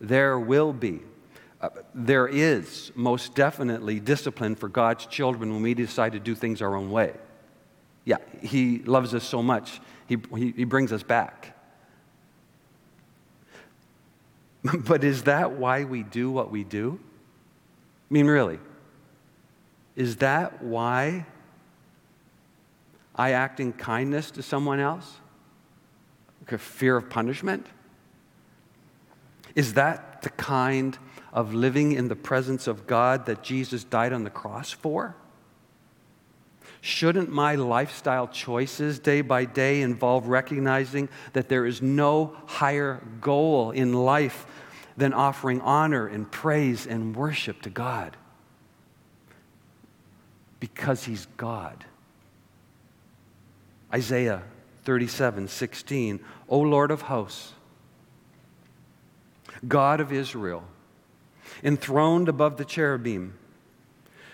There 0.00 0.38
will 0.38 0.72
be, 0.72 1.00
there 1.94 2.26
is 2.26 2.92
most 2.94 3.34
definitely 3.34 4.00
discipline 4.00 4.54
for 4.54 4.68
God's 4.68 5.06
children 5.06 5.52
when 5.52 5.62
we 5.62 5.74
decide 5.74 6.12
to 6.12 6.20
do 6.20 6.34
things 6.34 6.62
our 6.62 6.74
own 6.74 6.90
way. 6.90 7.14
Yeah, 8.04 8.18
He 8.42 8.78
loves 8.80 9.14
us 9.14 9.24
so 9.24 9.42
much, 9.42 9.80
He, 10.06 10.18
he, 10.36 10.52
he 10.52 10.64
brings 10.64 10.92
us 10.92 11.02
back. 11.02 11.56
but 14.86 15.04
is 15.04 15.24
that 15.24 15.52
why 15.52 15.84
we 15.84 16.02
do 16.02 16.30
what 16.30 16.50
we 16.50 16.64
do? 16.64 16.98
I 18.10 18.14
mean, 18.14 18.26
really, 18.26 18.58
is 19.96 20.16
that 20.16 20.62
why 20.62 21.26
I 23.14 23.32
act 23.32 23.60
in 23.60 23.72
kindness 23.72 24.30
to 24.32 24.42
someone 24.42 24.80
else? 24.80 25.20
Like 26.40 26.58
fear 26.60 26.96
of 26.96 27.08
punishment? 27.08 27.66
Is 29.54 29.74
that 29.74 30.22
the 30.22 30.30
kind 30.30 30.98
of 31.34 31.52
living 31.52 31.92
in 31.92 32.08
the 32.08 32.16
presence 32.16 32.66
of 32.66 32.86
God 32.86 33.26
that 33.26 33.42
Jesus 33.42 33.84
died 33.84 34.14
on 34.14 34.24
the 34.24 34.30
cross 34.30 34.70
for? 34.70 35.14
Shouldn't 36.80 37.30
my 37.30 37.56
lifestyle 37.56 38.28
choices 38.28 38.98
day 38.98 39.20
by 39.20 39.44
day 39.44 39.82
involve 39.82 40.28
recognizing 40.28 41.10
that 41.32 41.48
there 41.48 41.66
is 41.66 41.82
no 41.82 42.36
higher 42.46 43.02
goal 43.20 43.70
in 43.72 43.92
life 43.92 44.46
than 44.96 45.12
offering 45.12 45.60
honor 45.60 46.06
and 46.06 46.30
praise 46.30 46.86
and 46.86 47.16
worship 47.16 47.62
to 47.62 47.70
God 47.70 48.16
because 50.60 51.04
He's 51.04 51.26
God. 51.36 51.84
Isaiah 53.92 54.42
37 54.84 55.48
16, 55.48 56.20
O 56.48 56.58
Lord 56.58 56.90
of 56.90 57.02
hosts, 57.02 57.52
God 59.66 60.00
of 60.00 60.12
Israel, 60.12 60.64
enthroned 61.64 62.28
above 62.28 62.56
the 62.56 62.64
cherubim, 62.64 63.38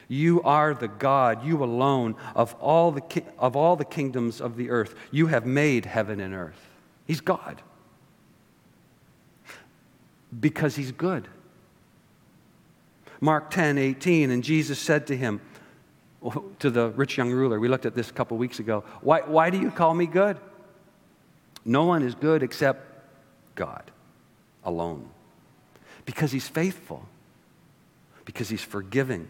you 0.08 0.42
are 0.42 0.74
the 0.74 0.88
God, 0.88 1.44
you 1.44 1.62
alone, 1.62 2.16
of 2.34 2.54
all 2.54 2.90
the, 2.90 3.00
ki- 3.00 3.22
of 3.38 3.54
all 3.54 3.76
the 3.76 3.84
kingdoms 3.84 4.40
of 4.40 4.56
the 4.56 4.68
earth. 4.70 4.96
You 5.12 5.28
have 5.28 5.46
made 5.46 5.86
heaven 5.86 6.20
and 6.20 6.34
earth. 6.34 6.60
He's 7.06 7.20
God 7.20 7.62
because 10.38 10.76
he's 10.76 10.92
good. 10.92 11.28
Mark 13.20 13.50
10, 13.50 13.78
18, 13.78 14.30
and 14.30 14.42
Jesus 14.42 14.78
said 14.78 15.06
to 15.08 15.16
him, 15.16 15.40
to 16.58 16.70
the 16.70 16.90
rich 16.90 17.16
young 17.16 17.30
ruler, 17.30 17.58
we 17.58 17.68
looked 17.68 17.86
at 17.86 17.94
this 17.94 18.10
a 18.10 18.12
couple 18.12 18.36
weeks 18.36 18.58
ago, 18.58 18.84
why, 19.00 19.20
why 19.20 19.50
do 19.50 19.58
you 19.58 19.70
call 19.70 19.94
me 19.94 20.06
good? 20.06 20.38
No 21.64 21.84
one 21.84 22.02
is 22.02 22.14
good 22.14 22.42
except 22.42 22.86
God 23.54 23.90
alone. 24.64 25.08
Because 26.04 26.32
he's 26.32 26.48
faithful, 26.48 27.06
because 28.30 28.48
he's 28.48 28.62
forgiving. 28.62 29.26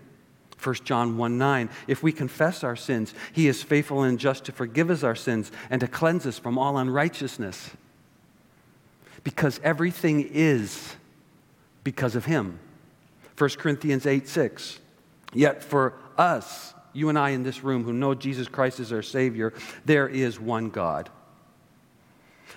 1 0.63 0.75
John 0.85 1.17
1 1.17 1.39
9, 1.39 1.71
if 1.87 2.03
we 2.03 2.13
confess 2.13 2.63
our 2.63 2.77
sins, 2.77 3.15
he 3.33 3.49
is 3.49 3.63
faithful 3.63 4.03
and 4.03 4.19
just 4.19 4.45
to 4.45 4.53
forgive 4.53 4.91
us 4.91 5.03
our 5.03 5.15
sins 5.15 5.51
and 5.71 5.81
to 5.81 5.89
cleanse 5.89 6.27
us 6.27 6.39
from 6.39 6.59
all 6.59 6.77
unrighteousness 6.77 7.71
because 9.25 9.59
everything 9.65 10.29
is 10.33 10.97
because 11.83 12.15
of 12.15 12.27
him. 12.27 12.59
1 13.39 13.51
Corinthians 13.57 14.05
8 14.05 14.29
6. 14.29 14.79
Yet 15.33 15.65
for 15.65 15.95
us, 16.19 16.75
you 16.93 17.09
and 17.09 17.19
I 17.19 17.31
in 17.31 17.43
this 17.43 17.65
room 17.65 17.85
who 17.85 17.95
know 17.95 18.15
Jesus 18.15 18.47
Christ 18.47 18.81
as 18.81 18.93
our 18.93 19.01
Savior, 19.01 19.55
there 19.87 20.09
is 20.09 20.39
one 20.39 20.69
God, 20.69 21.09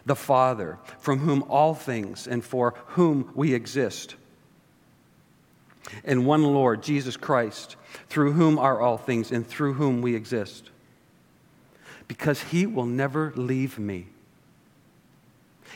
the 0.06 0.16
Father, 0.16 0.78
from 1.00 1.20
whom 1.20 1.44
all 1.44 1.74
things 1.74 2.28
and 2.28 2.44
for 2.44 2.74
whom 2.88 3.32
we 3.34 3.54
exist, 3.54 4.16
and 6.04 6.26
one 6.26 6.44
Lord, 6.44 6.82
Jesus 6.84 7.18
Christ, 7.18 7.76
through 8.08 8.34
whom 8.34 8.58
are 8.58 8.80
all 8.80 8.98
things 8.98 9.32
and 9.32 9.46
through 9.46 9.74
whom 9.74 10.02
we 10.02 10.16
exist. 10.16 10.70
Because 12.08 12.42
he 12.42 12.66
will 12.66 12.86
never 12.86 13.34
leave 13.36 13.78
me 13.78 14.08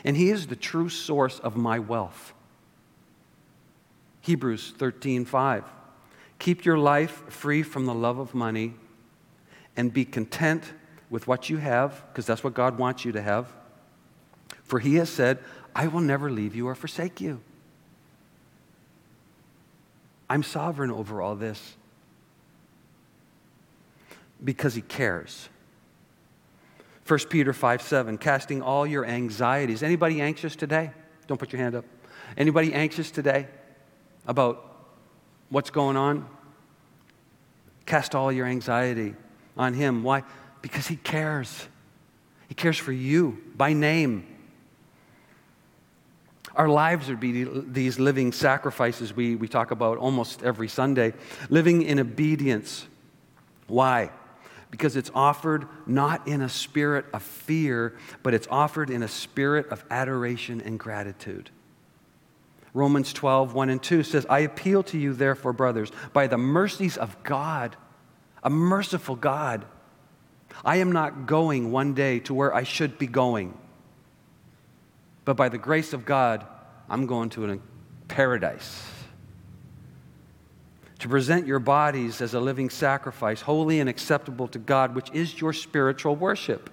and 0.04 0.16
He 0.16 0.30
is 0.30 0.46
the 0.46 0.56
true 0.56 0.88
source 0.88 1.38
of 1.38 1.56
my 1.56 1.78
wealth. 1.78 2.32
Hebrews 4.20 4.74
13 4.76 5.24
5. 5.24 5.64
Keep 6.38 6.64
your 6.64 6.78
life 6.78 7.22
free 7.28 7.62
from 7.62 7.86
the 7.86 7.94
love 7.94 8.18
of 8.18 8.34
money 8.34 8.74
and 9.76 9.92
be 9.92 10.04
content 10.04 10.72
with 11.10 11.26
what 11.26 11.48
you 11.48 11.56
have, 11.56 12.04
because 12.08 12.26
that's 12.26 12.44
what 12.44 12.54
God 12.54 12.78
wants 12.78 13.04
you 13.04 13.12
to 13.12 13.22
have. 13.22 13.52
For 14.62 14.78
He 14.78 14.96
has 14.96 15.08
said, 15.08 15.38
I 15.74 15.86
will 15.86 16.00
never 16.00 16.30
leave 16.30 16.54
you 16.54 16.68
or 16.68 16.74
forsake 16.74 17.20
you. 17.20 17.40
I'm 20.30 20.42
sovereign 20.42 20.90
over 20.90 21.22
all 21.22 21.34
this 21.36 21.76
because 24.42 24.74
He 24.74 24.82
cares. 24.82 25.48
1 27.06 27.18
Peter 27.30 27.52
5 27.52 27.80
7, 27.80 28.18
casting 28.18 28.60
all 28.60 28.86
your 28.86 29.06
anxieties. 29.06 29.82
Anybody 29.82 30.20
anxious 30.20 30.54
today? 30.54 30.90
Don't 31.26 31.38
put 31.38 31.52
your 31.52 31.62
hand 31.62 31.74
up. 31.74 31.84
Anybody 32.36 32.74
anxious 32.74 33.10
today 33.10 33.46
about 34.26 34.64
what's 35.48 35.70
going 35.70 35.96
on? 35.96 36.28
Cast 37.86 38.14
all 38.14 38.30
your 38.30 38.46
anxiety 38.46 39.14
on 39.56 39.72
Him. 39.72 40.02
Why? 40.02 40.22
Because 40.60 40.86
He 40.86 40.96
cares. 40.96 41.66
He 42.48 42.54
cares 42.54 42.76
for 42.76 42.92
you 42.92 43.38
by 43.56 43.72
name. 43.72 44.26
Our 46.58 46.68
lives 46.68 47.08
would 47.08 47.20
be 47.20 47.44
these 47.44 47.98
living 47.98 48.32
sacrifices 48.32 49.16
we, 49.16 49.36
we 49.36 49.48
talk 49.48 49.70
about 49.70 49.96
almost 49.96 50.42
every 50.42 50.68
Sunday, 50.68 51.14
living 51.48 51.80
in 51.82 51.98
obedience. 51.98 52.86
Why? 53.66 54.10
because 54.70 54.96
it's 54.96 55.10
offered 55.14 55.66
not 55.86 56.26
in 56.28 56.42
a 56.42 56.48
spirit 56.48 57.06
of 57.12 57.22
fear, 57.22 57.96
but 58.22 58.34
it's 58.34 58.48
offered 58.50 58.90
in 58.90 59.02
a 59.02 59.08
spirit 59.08 59.68
of 59.68 59.84
adoration 59.90 60.60
and 60.60 60.78
gratitude. 60.78 61.50
Romans 62.74 63.12
12, 63.12 63.54
1 63.54 63.70
and 63.70 63.82
2 63.82 64.02
says, 64.02 64.26
I 64.28 64.40
appeal 64.40 64.82
to 64.84 64.98
you, 64.98 65.14
therefore, 65.14 65.52
brothers, 65.52 65.90
by 66.12 66.26
the 66.26 66.38
mercies 66.38 66.96
of 66.96 67.22
God, 67.22 67.76
a 68.42 68.50
merciful 68.50 69.16
God. 69.16 69.64
I 70.64 70.76
am 70.76 70.92
not 70.92 71.26
going 71.26 71.72
one 71.72 71.94
day 71.94 72.20
to 72.20 72.34
where 72.34 72.54
I 72.54 72.62
should 72.62 72.98
be 72.98 73.06
going, 73.06 73.56
but 75.28 75.36
by 75.36 75.50
the 75.50 75.58
grace 75.58 75.92
of 75.92 76.06
God, 76.06 76.46
I'm 76.88 77.04
going 77.04 77.28
to 77.28 77.52
a 77.52 77.58
paradise 78.08 78.82
to 81.00 81.06
present 81.06 81.46
your 81.46 81.58
bodies 81.58 82.22
as 82.22 82.32
a 82.32 82.40
living 82.40 82.70
sacrifice, 82.70 83.42
holy 83.42 83.78
and 83.80 83.90
acceptable 83.90 84.48
to 84.48 84.58
God, 84.58 84.94
which 84.94 85.10
is 85.12 85.38
your 85.38 85.52
spiritual 85.52 86.16
worship. 86.16 86.70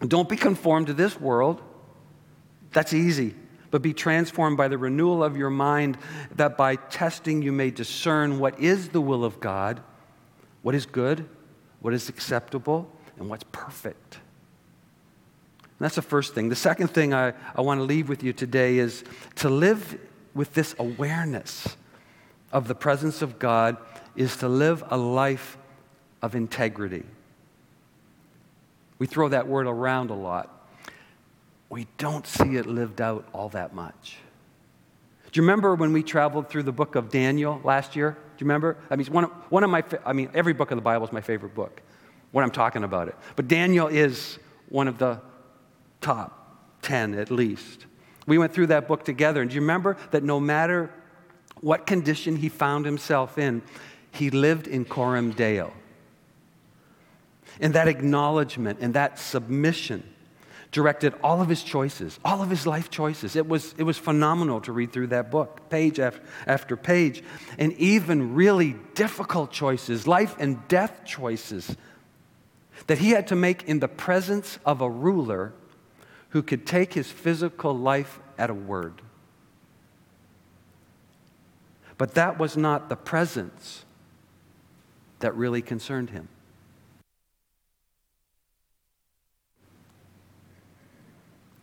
Don't 0.00 0.28
be 0.28 0.34
conformed 0.34 0.88
to 0.88 0.92
this 0.92 1.20
world. 1.20 1.62
That's 2.72 2.92
easy. 2.92 3.36
But 3.70 3.80
be 3.80 3.92
transformed 3.92 4.56
by 4.56 4.66
the 4.66 4.76
renewal 4.76 5.22
of 5.22 5.36
your 5.36 5.50
mind, 5.50 5.96
that 6.34 6.56
by 6.56 6.74
testing 6.74 7.42
you 7.42 7.52
may 7.52 7.70
discern 7.70 8.40
what 8.40 8.58
is 8.58 8.88
the 8.88 9.00
will 9.00 9.24
of 9.24 9.38
God, 9.38 9.80
what 10.62 10.74
is 10.74 10.84
good, 10.84 11.28
what 11.78 11.94
is 11.94 12.08
acceptable, 12.08 12.90
and 13.16 13.28
what's 13.28 13.44
perfect. 13.52 14.18
That's 15.84 15.96
the 15.96 16.00
first 16.00 16.34
thing. 16.34 16.48
The 16.48 16.56
second 16.56 16.88
thing 16.88 17.12
I, 17.12 17.34
I 17.54 17.60
want 17.60 17.78
to 17.78 17.84
leave 17.84 18.08
with 18.08 18.22
you 18.22 18.32
today 18.32 18.78
is 18.78 19.04
to 19.34 19.50
live 19.50 20.00
with 20.34 20.54
this 20.54 20.74
awareness 20.78 21.76
of 22.50 22.68
the 22.68 22.74
presence 22.74 23.20
of 23.20 23.38
God 23.38 23.76
is 24.16 24.38
to 24.38 24.48
live 24.48 24.82
a 24.88 24.96
life 24.96 25.58
of 26.22 26.34
integrity. 26.34 27.04
We 28.98 29.06
throw 29.06 29.28
that 29.28 29.46
word 29.46 29.66
around 29.66 30.08
a 30.08 30.14
lot. 30.14 30.70
We 31.68 31.86
don't 31.98 32.26
see 32.26 32.56
it 32.56 32.64
lived 32.64 33.02
out 33.02 33.28
all 33.34 33.50
that 33.50 33.74
much. 33.74 34.16
Do 35.32 35.38
you 35.38 35.42
remember 35.42 35.74
when 35.74 35.92
we 35.92 36.02
traveled 36.02 36.48
through 36.48 36.62
the 36.62 36.72
book 36.72 36.94
of 36.94 37.10
Daniel 37.10 37.60
last 37.62 37.94
year? 37.94 38.12
Do 38.12 38.42
you 38.42 38.46
remember? 38.46 38.78
I 38.88 38.96
mean, 38.96 39.06
one 39.08 39.24
of, 39.24 39.30
one 39.50 39.62
of 39.62 39.68
my, 39.68 39.84
I 40.06 40.14
mean, 40.14 40.30
every 40.32 40.54
book 40.54 40.70
of 40.70 40.78
the 40.78 40.82
Bible 40.82 41.06
is 41.06 41.12
my 41.12 41.20
favorite 41.20 41.54
book 41.54 41.82
when 42.32 42.42
I'm 42.42 42.50
talking 42.50 42.84
about 42.84 43.08
it. 43.08 43.16
But 43.36 43.48
Daniel 43.48 43.88
is 43.88 44.38
one 44.70 44.88
of 44.88 44.96
the 44.96 45.20
top 46.04 46.82
10 46.82 47.14
at 47.14 47.30
least. 47.30 47.86
We 48.26 48.36
went 48.36 48.52
through 48.52 48.68
that 48.68 48.86
book 48.86 49.04
together. 49.04 49.40
And 49.40 49.50
do 49.50 49.54
you 49.54 49.62
remember 49.62 49.96
that 50.10 50.22
no 50.22 50.38
matter 50.38 50.90
what 51.60 51.86
condition 51.86 52.36
he 52.36 52.50
found 52.50 52.84
himself 52.84 53.38
in, 53.38 53.62
he 54.10 54.30
lived 54.30 54.66
in 54.66 54.84
Coram 54.84 55.32
Deo. 55.32 55.72
And 57.58 57.74
that 57.74 57.88
acknowledgement 57.88 58.80
and 58.80 58.94
that 58.94 59.18
submission 59.18 60.02
directed 60.72 61.14
all 61.22 61.40
of 61.40 61.48
his 61.48 61.62
choices, 61.62 62.18
all 62.24 62.42
of 62.42 62.50
his 62.50 62.66
life 62.66 62.90
choices. 62.90 63.36
It 63.36 63.48
was, 63.48 63.74
it 63.78 63.84
was 63.84 63.96
phenomenal 63.96 64.60
to 64.62 64.72
read 64.72 64.92
through 64.92 65.06
that 65.08 65.30
book, 65.30 65.70
page 65.70 65.98
after, 66.00 66.20
after 66.46 66.76
page. 66.76 67.22
And 67.58 67.72
even 67.74 68.34
really 68.34 68.74
difficult 68.94 69.52
choices, 69.52 70.06
life 70.06 70.36
and 70.38 70.66
death 70.68 71.02
choices, 71.06 71.76
that 72.88 72.98
he 72.98 73.10
had 73.10 73.28
to 73.28 73.36
make 73.36 73.62
in 73.62 73.78
the 73.78 73.88
presence 73.88 74.58
of 74.66 74.80
a 74.80 74.90
ruler 74.90 75.54
who 76.34 76.42
could 76.42 76.66
take 76.66 76.94
his 76.94 77.12
physical 77.12 77.78
life 77.78 78.18
at 78.36 78.50
a 78.50 78.54
word. 78.54 79.00
But 81.96 82.14
that 82.14 82.40
was 82.40 82.56
not 82.56 82.88
the 82.88 82.96
presence 82.96 83.84
that 85.20 85.32
really 85.36 85.62
concerned 85.62 86.10
him. 86.10 86.28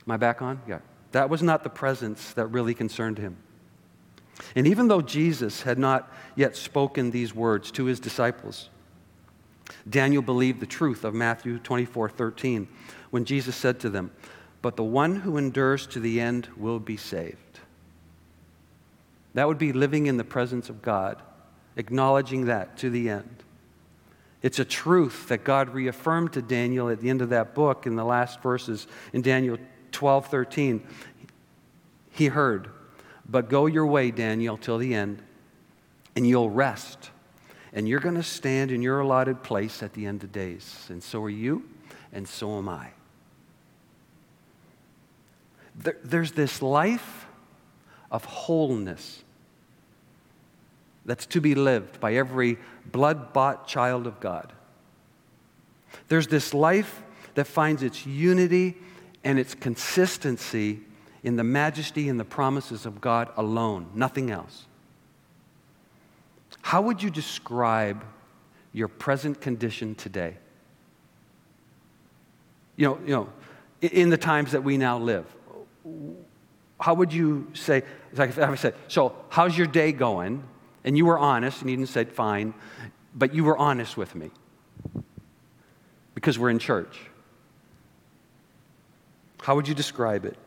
Am 0.07 0.13
I 0.13 0.15
back 0.15 0.41
on? 0.41 0.61
Yeah. 0.65 0.79
That 1.11 1.29
was 1.29 1.43
not 1.43 1.65
the 1.65 1.69
presence 1.69 2.31
that 2.35 2.47
really 2.47 2.73
concerned 2.73 3.17
him. 3.17 3.35
And 4.55 4.65
even 4.65 4.87
though 4.87 5.01
Jesus 5.01 5.63
had 5.63 5.79
not 5.79 6.09
yet 6.37 6.55
spoken 6.55 7.11
these 7.11 7.35
words 7.35 7.71
to 7.71 7.83
his 7.85 7.99
disciples, 7.99 8.69
Daniel 9.89 10.21
believed 10.21 10.61
the 10.61 10.65
truth 10.65 11.03
of 11.03 11.13
Matthew 11.13 11.59
24 11.59 12.07
13 12.07 12.69
when 13.09 13.25
Jesus 13.25 13.57
said 13.57 13.77
to 13.81 13.89
them, 13.89 14.11
But 14.61 14.75
the 14.75 14.83
one 14.83 15.17
who 15.17 15.37
endures 15.37 15.87
to 15.87 15.99
the 15.99 16.19
end 16.21 16.47
will 16.55 16.79
be 16.79 16.97
saved. 16.97 17.59
That 19.33 19.47
would 19.47 19.57
be 19.57 19.73
living 19.73 20.07
in 20.07 20.17
the 20.17 20.23
presence 20.23 20.69
of 20.69 20.81
God, 20.81 21.21
acknowledging 21.75 22.45
that 22.45 22.77
to 22.77 22.89
the 22.89 23.09
end. 23.09 23.43
It's 24.41 24.59
a 24.59 24.65
truth 24.65 25.27
that 25.29 25.43
God 25.43 25.69
reaffirmed 25.69 26.33
to 26.33 26.41
Daniel 26.41 26.89
at 26.89 26.99
the 26.99 27.09
end 27.09 27.21
of 27.21 27.29
that 27.29 27.53
book 27.53 27.85
in 27.85 27.95
the 27.95 28.03
last 28.03 28.41
verses 28.41 28.87
in 29.13 29.21
Daniel 29.21 29.57
12 29.91 30.27
13. 30.27 30.87
He 32.11 32.27
heard, 32.27 32.69
But 33.27 33.49
go 33.49 33.67
your 33.67 33.85
way, 33.85 34.11
Daniel, 34.11 34.57
till 34.57 34.77
the 34.77 34.93
end, 34.93 35.21
and 36.15 36.27
you'll 36.27 36.49
rest. 36.49 37.11
And 37.73 37.87
you're 37.87 38.01
going 38.01 38.15
to 38.15 38.23
stand 38.23 38.71
in 38.71 38.81
your 38.81 38.99
allotted 38.99 39.43
place 39.43 39.81
at 39.81 39.93
the 39.93 40.05
end 40.05 40.23
of 40.23 40.31
days. 40.31 40.87
And 40.89 41.01
so 41.01 41.23
are 41.23 41.29
you, 41.29 41.69
and 42.11 42.27
so 42.27 42.57
am 42.57 42.67
I. 42.67 42.89
There, 45.83 45.97
there's 46.03 46.31
this 46.33 46.61
life 46.61 47.27
of 48.11 48.25
wholeness 48.25 49.23
that's 51.05 51.25
to 51.27 51.41
be 51.41 51.55
lived 51.55 51.99
by 51.99 52.13
every 52.13 52.57
blood 52.91 53.33
bought 53.33 53.67
child 53.67 54.05
of 54.05 54.19
God. 54.19 54.53
There's 56.07 56.27
this 56.27 56.53
life 56.53 57.03
that 57.35 57.47
finds 57.47 57.83
its 57.83 58.05
unity 58.05 58.77
and 59.23 59.39
its 59.39 59.55
consistency 59.55 60.81
in 61.23 61.35
the 61.35 61.43
majesty 61.43 62.09
and 62.09 62.19
the 62.19 62.25
promises 62.25 62.85
of 62.85 63.01
God 63.01 63.29
alone, 63.37 63.89
nothing 63.93 64.31
else. 64.31 64.65
How 66.61 66.81
would 66.81 67.01
you 67.01 67.09
describe 67.09 68.03
your 68.73 68.87
present 68.87 69.41
condition 69.41 69.95
today? 69.95 70.37
You 72.75 72.87
know, 72.87 72.99
you 73.05 73.15
know, 73.15 73.29
in 73.81 74.09
the 74.09 74.17
times 74.17 74.51
that 74.51 74.63
we 74.63 74.77
now 74.77 74.97
live, 74.97 75.25
how 76.81 76.95
would 76.95 77.13
you 77.13 77.47
say, 77.53 77.83
like 78.13 78.31
if 78.31 78.39
I 78.39 78.55
said, 78.55 78.75
so 78.87 79.15
how's 79.29 79.57
your 79.57 79.67
day 79.67 79.91
going? 79.91 80.43
And 80.83 80.97
you 80.97 81.05
were 81.05 81.19
honest, 81.19 81.61
and 81.61 81.69
you 81.69 81.77
didn't 81.77 81.89
say, 81.89 82.05
fine, 82.05 82.55
but 83.13 83.35
you 83.35 83.43
were 83.43 83.57
honest 83.57 83.97
with 83.97 84.15
me 84.15 84.31
because 86.15 86.39
we're 86.39 86.49
in 86.49 86.59
church. 86.59 86.99
How 89.41 89.55
would 89.55 89.67
you 89.67 89.75
describe 89.75 90.25
it? 90.25 90.37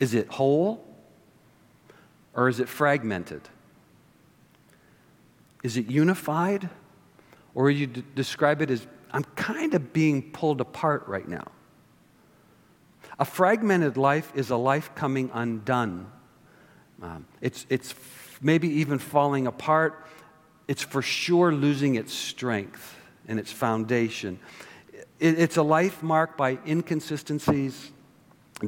Is 0.00 0.14
it 0.14 0.28
whole 0.28 0.84
or 2.34 2.48
is 2.48 2.60
it 2.60 2.68
fragmented? 2.68 3.42
Is 5.62 5.76
it 5.76 5.90
unified 5.90 6.68
or 7.54 7.70
you 7.70 7.86
d- 7.86 8.04
describe 8.14 8.62
it 8.62 8.70
as 8.70 8.86
I'm 9.10 9.24
kind 9.24 9.74
of 9.74 9.92
being 9.92 10.30
pulled 10.30 10.60
apart 10.60 11.08
right 11.08 11.26
now? 11.26 11.46
A 13.18 13.24
fragmented 13.24 13.96
life 13.96 14.32
is 14.34 14.50
a 14.50 14.56
life 14.56 14.94
coming 14.94 15.30
undone. 15.34 16.10
Um, 17.02 17.26
it's, 17.40 17.66
it's 17.68 17.94
maybe 18.40 18.68
even 18.68 18.98
falling 18.98 19.46
apart. 19.46 20.06
It's 20.68 20.82
for 20.82 21.02
sure 21.02 21.52
losing 21.52 21.96
its 21.96 22.12
strength 22.12 22.96
and 23.26 23.38
its 23.40 23.50
foundation. 23.50 24.38
It, 25.18 25.38
it's 25.38 25.56
a 25.56 25.62
life 25.62 26.02
marked 26.02 26.36
by 26.36 26.58
inconsistencies, 26.66 27.90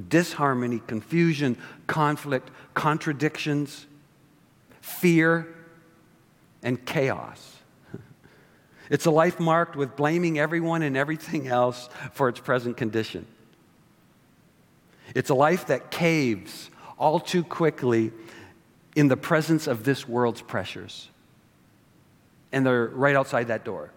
disharmony, 0.09 0.81
confusion, 0.87 1.57
conflict, 1.87 2.51
contradictions, 2.75 3.87
fear, 4.81 5.47
and 6.63 6.85
chaos. 6.85 7.57
It's 8.91 9.07
a 9.07 9.11
life 9.13 9.39
marked 9.39 9.77
with 9.77 9.95
blaming 9.95 10.41
everyone 10.41 10.83
and 10.83 10.97
everything 10.97 11.47
else 11.47 11.89
for 12.11 12.29
its 12.29 12.41
present 12.41 12.77
condition. 12.77 13.25
It's 15.14 15.31
a 15.31 15.35
life 15.35 15.66
that 15.66 15.90
caves 15.90 16.70
all 16.99 17.20
too 17.20 17.42
quickly 17.42 18.12
in 18.94 19.09
the 19.09 19.16
presence 19.16 19.66
of 19.66 19.85
this 19.85 20.09
world's 20.09 20.42
pressures. 20.42 21.09
And 22.53 22.66
they're 22.66 22.88
right 22.88 23.16
outside 23.16 23.49
that 23.49 23.64
door. 23.64 23.92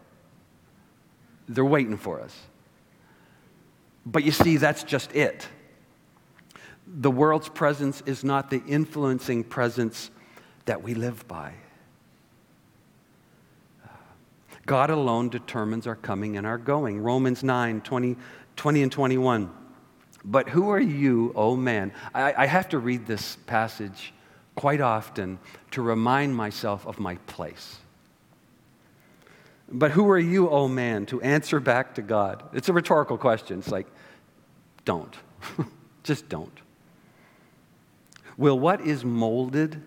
They're 1.48 1.66
waiting 1.66 1.98
for 1.98 2.22
us. 2.22 2.38
But 4.06 4.24
you 4.24 4.32
see, 4.32 4.58
that's 4.58 4.84
just 4.84 5.14
it. 5.16 5.48
The 6.88 7.12
world's 7.12 7.50
presence 7.50 8.04
is 8.06 8.24
not 8.24 8.50
the 8.50 8.62
influencing 8.68 9.46
presence 9.46 10.12
that 10.66 10.84
we 10.84 10.94
live 10.94 11.28
by. 11.28 11.54
God 14.66 14.90
alone 14.90 15.30
determines 15.30 15.88
our 15.88 15.96
coming 15.96 16.38
and 16.38 16.48
our 16.48 16.58
going. 16.58 17.02
Romans 17.02 17.44
9 17.44 17.82
20, 17.82 18.16
20 18.56 18.84
and 18.84 18.92
21. 18.92 19.52
But 20.26 20.50
who 20.50 20.70
are 20.70 20.80
you, 20.80 21.34
oh 21.36 21.56
man? 21.56 21.92
I, 22.14 22.34
I 22.38 22.46
have 22.46 22.70
to 22.70 22.80
read 22.80 23.06
this 23.06 23.38
passage 23.46 24.14
quite 24.56 24.82
often 24.82 25.40
to 25.72 25.82
remind 25.82 26.36
myself 26.36 26.86
of 26.88 27.00
my 27.00 27.16
place. 27.28 27.78
But 29.70 29.92
who 29.92 30.10
are 30.10 30.20
you, 30.20 30.50
oh 30.50 30.68
man, 30.68 31.06
to 31.08 31.22
answer 31.22 31.60
back 31.60 31.96
to 31.96 32.02
God? 32.02 32.44
It's 32.54 32.70
a 32.70 32.74
rhetorical 32.74 33.18
question. 33.18 33.60
It's 33.60 33.72
like, 33.72 33.88
don't. 34.86 35.16
Just 36.04 36.30
don't. 36.30 36.60
Will 38.38 38.60
what 38.60 38.82
is 38.82 39.04
molded 39.04 39.82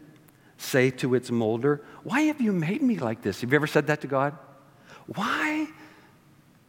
say 0.59 0.91
to 0.91 1.15
its 1.15 1.31
molder, 1.31 1.83
Why 2.03 2.23
have 2.23 2.41
you 2.41 2.53
made 2.53 2.83
me 2.83 2.99
like 2.99 3.23
this? 3.23 3.41
Have 3.41 3.51
you 3.51 3.57
ever 3.57 3.67
said 3.67 3.89
that 3.89 4.01
to 4.03 4.07
God? 4.07 4.37
Why 5.07 5.69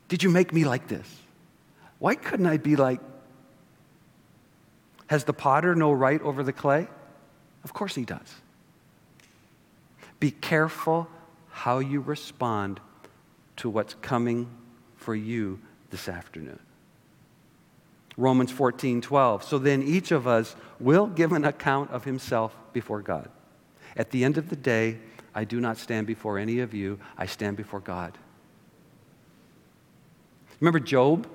did 0.08 0.24
you 0.24 0.30
make 0.30 0.54
me 0.54 0.66
like 0.66 0.88
this? 0.88 1.08
Why 2.00 2.16
couldn't 2.16 2.46
I 2.46 2.58
be 2.58 2.76
like, 2.76 3.00
has 5.08 5.24
the 5.24 5.34
potter 5.34 5.76
no 5.76 5.92
right 5.92 6.22
over 6.22 6.44
the 6.44 6.54
clay? 6.54 6.88
Of 7.64 7.74
course 7.74 7.96
he 7.96 8.06
does. 8.06 8.36
Be 10.20 10.32
careful 10.32 11.08
how 11.50 11.80
you 11.80 12.02
respond 12.02 12.80
to 13.58 13.70
what's 13.70 13.96
coming 13.96 14.50
for 14.96 15.16
you 15.16 15.60
this 15.90 16.08
afternoon. 16.10 16.60
Romans 18.18 18.52
14, 18.52 19.02
12. 19.02 19.44
So 19.44 19.60
then 19.60 19.84
each 19.84 20.12
of 20.12 20.28
us 20.28 20.56
will 20.80 21.08
give 21.08 21.32
an 21.32 21.46
account 21.46 21.92
of 21.92 22.04
himself 22.04 22.56
before 22.74 23.02
God. 23.02 23.30
At 23.96 24.12
the 24.12 24.24
end 24.24 24.38
of 24.38 24.50
the 24.50 24.56
day, 24.56 24.98
I 25.36 25.44
do 25.44 25.60
not 25.60 25.78
stand 25.78 26.08
before 26.08 26.40
any 26.40 26.60
of 26.60 26.74
you, 26.74 27.00
I 27.18 27.28
stand 27.28 27.58
before 27.58 27.80
God. 27.80 28.18
Remember 30.60 30.80
Job? 30.80 31.28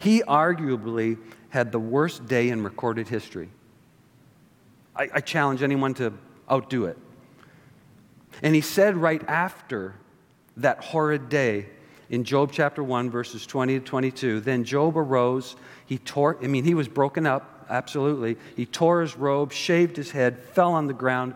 He 0.00 0.22
arguably 0.22 1.18
had 1.50 1.72
the 1.72 1.78
worst 1.78 2.26
day 2.26 2.48
in 2.48 2.64
recorded 2.64 3.08
history. 3.08 3.50
I, 4.96 5.08
I 5.14 5.20
challenge 5.20 5.62
anyone 5.62 5.94
to 5.94 6.12
outdo 6.50 6.86
it. 6.86 6.98
And 8.42 8.54
he 8.54 8.60
said 8.60 8.96
right 8.96 9.22
after 9.28 9.94
that 10.56 10.82
horrid 10.82 11.28
day 11.28 11.66
in 12.08 12.24
Job 12.24 12.50
chapter 12.52 12.82
1, 12.82 13.10
verses 13.10 13.46
20 13.46 13.78
to 13.78 13.84
22, 13.84 14.40
then 14.40 14.64
Job 14.64 14.96
arose. 14.96 15.56
He 15.86 15.98
tore, 15.98 16.38
I 16.42 16.46
mean, 16.46 16.64
he 16.64 16.74
was 16.74 16.88
broken 16.88 17.26
up, 17.26 17.66
absolutely. 17.68 18.36
He 18.56 18.66
tore 18.66 19.00
his 19.00 19.16
robe, 19.16 19.52
shaved 19.52 19.96
his 19.96 20.10
head, 20.10 20.38
fell 20.38 20.72
on 20.72 20.86
the 20.86 20.92
ground, 20.92 21.34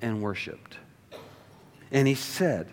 and 0.00 0.22
worshiped. 0.22 0.78
And 1.92 2.08
he 2.08 2.14
said, 2.14 2.68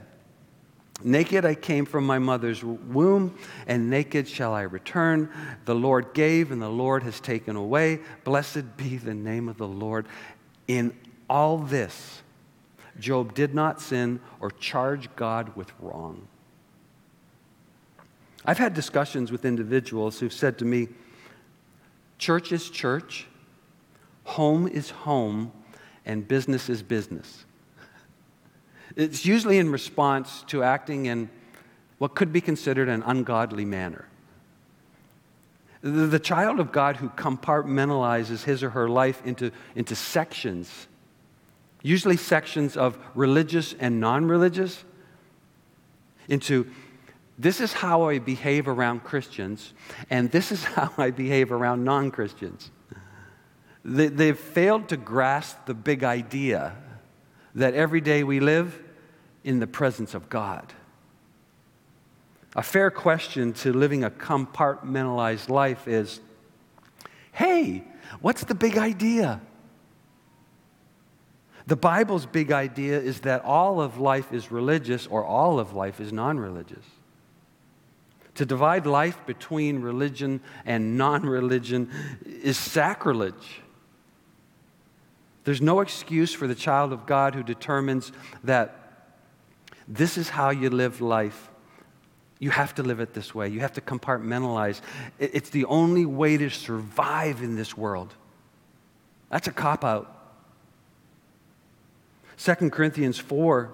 Naked 1.04 1.46
I 1.46 1.54
came 1.54 1.86
from 1.86 2.06
my 2.06 2.18
mother's 2.18 2.64
womb, 2.64 3.38
and 3.68 3.90
naked 3.90 4.28
shall 4.28 4.54
I 4.54 4.64
return. 4.64 5.30
The 5.66 5.76
Lord 5.76 6.14
gave, 6.14 6.52
and 6.52 6.62
the 6.62 6.70
Lord 6.70 7.04
has 7.04 7.20
taken 7.20 7.56
away. 7.56 8.00
Blessed 8.24 8.78
be 8.78 8.98
the 8.98 9.14
name 9.14 9.48
of 9.48 9.58
the 9.58 9.68
Lord. 9.68 10.08
In 10.68 10.98
all 11.30 11.60
this, 11.60 12.24
Job 13.00 13.36
did 13.36 13.54
not 13.54 13.80
sin 13.80 14.20
or 14.40 14.50
charge 14.50 15.16
God 15.16 15.56
with 15.56 15.72
wrong. 15.80 16.28
I've 18.44 18.58
had 18.58 18.74
discussions 18.74 19.32
with 19.32 19.46
individuals 19.46 20.20
who've 20.20 20.34
said 20.34 20.58
to 20.60 20.66
me, 20.66 20.88
church 22.18 22.52
is 22.52 22.70
church, 22.70 23.28
home 24.24 24.68
is 24.68 24.90
home, 24.90 25.52
and 26.06 26.28
business 26.28 26.70
is 26.70 26.82
business. 26.82 27.46
It's 28.98 29.28
usually 29.28 29.60
in 29.60 29.72
response 29.72 30.44
to 30.48 30.64
acting 30.64 31.06
in 31.06 31.30
what 32.00 32.16
could 32.16 32.34
be 32.34 32.42
considered 32.42 32.90
an 32.90 33.04
ungodly 33.04 33.64
manner. 33.64 34.08
The, 35.82 36.20
child 36.20 36.60
of 36.60 36.72
God 36.72 36.98
who 36.98 37.10
compartmentalizes 37.10 38.44
his 38.44 38.64
or 38.64 38.72
her 38.72 38.90
life 38.90 39.22
into, 39.24 39.52
into 39.76 39.96
sections, 39.96 40.88
usually 41.84 42.18
sections 42.18 42.76
of 42.76 42.98
religious 43.14 43.76
and 43.80 44.00
non 44.00 44.26
religious, 44.26 44.84
into 46.28 46.66
this 47.38 47.62
is 47.62 47.74
how 47.74 48.10
I 48.10 48.18
behave 48.18 48.68
around 48.68 49.04
Christians, 49.04 49.74
and 50.10 50.32
this 50.32 50.52
is 50.52 50.64
how 50.76 50.92
I 50.98 51.12
behave 51.12 51.52
around 51.52 51.84
non 51.84 52.10
Christians. 52.10 52.72
They, 53.86 54.08
they've 54.08 54.38
failed 54.38 54.90
to 54.90 54.98
grasp 54.98 55.68
the 55.68 55.76
big 55.76 56.04
idea 56.04 56.76
that 57.54 57.76
every 57.76 58.02
day 58.02 58.24
we 58.24 58.40
live 58.40 58.84
in 59.48 59.60
the 59.60 59.66
presence 59.66 60.14
of 60.14 60.28
God. 60.28 60.74
A 62.54 62.62
fair 62.62 62.92
question 62.92 63.54
to 63.54 63.72
living 63.72 64.04
a 64.04 64.12
compartmentalized 64.12 65.48
life 65.48 65.88
is 65.88 66.20
hey, 67.32 67.86
what's 68.20 68.44
the 68.44 68.56
big 68.56 68.78
idea? 68.78 69.40
The 71.66 71.78
Bible's 71.78 72.26
big 72.26 72.52
idea 72.52 73.00
is 73.00 73.22
that 73.22 73.46
all 73.46 73.80
of 73.80 74.00
life 74.00 74.34
is 74.34 74.52
religious 74.52 75.08
or 75.08 75.24
all 75.24 75.60
of 75.60 75.74
life 75.74 76.02
is 76.02 76.12
non 76.12 76.38
religious. 76.38 76.84
To 78.36 78.46
divide 78.46 78.86
life 78.86 79.26
between 79.26 79.82
religion 79.82 80.42
and 80.66 80.98
non 80.98 81.24
religion 81.24 81.90
is 82.26 82.58
sacrilege. 82.58 83.62
There's 85.46 85.62
no 85.62 85.80
excuse 85.80 86.34
for 86.34 86.48
the 86.48 86.56
child 86.56 86.92
of 86.92 87.06
God 87.06 87.34
who 87.34 87.44
determines 87.44 88.12
that 88.44 88.87
this 89.88 90.18
is 90.18 90.30
how 90.30 90.50
you 90.50 90.70
live 90.70 91.02
life. 91.02 91.50
You 92.40 92.52
have 92.52 92.76
to 92.76 92.84
live 92.84 93.00
it 93.00 93.14
this 93.14 93.34
way. 93.34 93.48
You 93.48 93.62
have 93.62 93.74
to 93.74 93.82
compartmentalize. 93.82 94.82
It's 95.18 95.50
the 95.50 95.66
only 95.66 96.06
way 96.06 96.38
to 96.38 96.50
survive 96.50 97.42
in 97.42 97.56
this 97.56 97.76
world. 97.76 98.14
That's 99.30 99.48
a 99.48 99.52
cop 99.52 99.84
out. 99.84 100.14
2 102.38 102.70
Corinthians 102.70 103.18
4, 103.18 103.72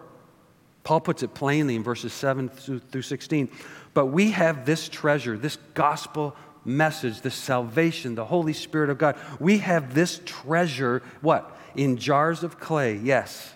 Paul 0.83 1.01
puts 1.01 1.23
it 1.23 1.33
plainly 1.33 1.75
in 1.75 1.83
verses 1.83 2.13
7 2.13 2.47
through 2.47 3.01
16. 3.01 3.49
But 3.93 4.07
we 4.07 4.31
have 4.31 4.65
this 4.65 4.87
treasure, 4.87 5.37
this 5.37 5.57
gospel 5.73 6.35
message, 6.63 7.21
the 7.21 7.31
salvation, 7.31 8.15
the 8.15 8.25
Holy 8.25 8.53
Spirit 8.53 8.89
of 8.89 8.97
God. 8.97 9.17
We 9.39 9.57
have 9.57 9.93
this 9.93 10.21
treasure, 10.25 11.01
what? 11.21 11.57
In 11.75 11.97
jars 11.97 12.43
of 12.43 12.59
clay, 12.59 12.95
yes. 12.95 13.53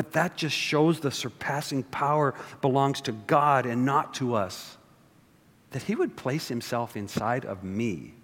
But 0.00 0.12
that 0.12 0.34
just 0.34 0.56
shows 0.56 1.00
the 1.00 1.10
surpassing 1.10 1.82
power 1.82 2.34
belongs 2.62 3.02
to 3.02 3.12
God 3.12 3.66
and 3.66 3.84
not 3.84 4.14
to 4.14 4.34
us. 4.34 4.78
That 5.72 5.82
He 5.82 5.94
would 5.94 6.16
place 6.16 6.48
Himself 6.48 6.96
inside 6.96 7.44
of 7.44 7.62
me. 7.62 8.14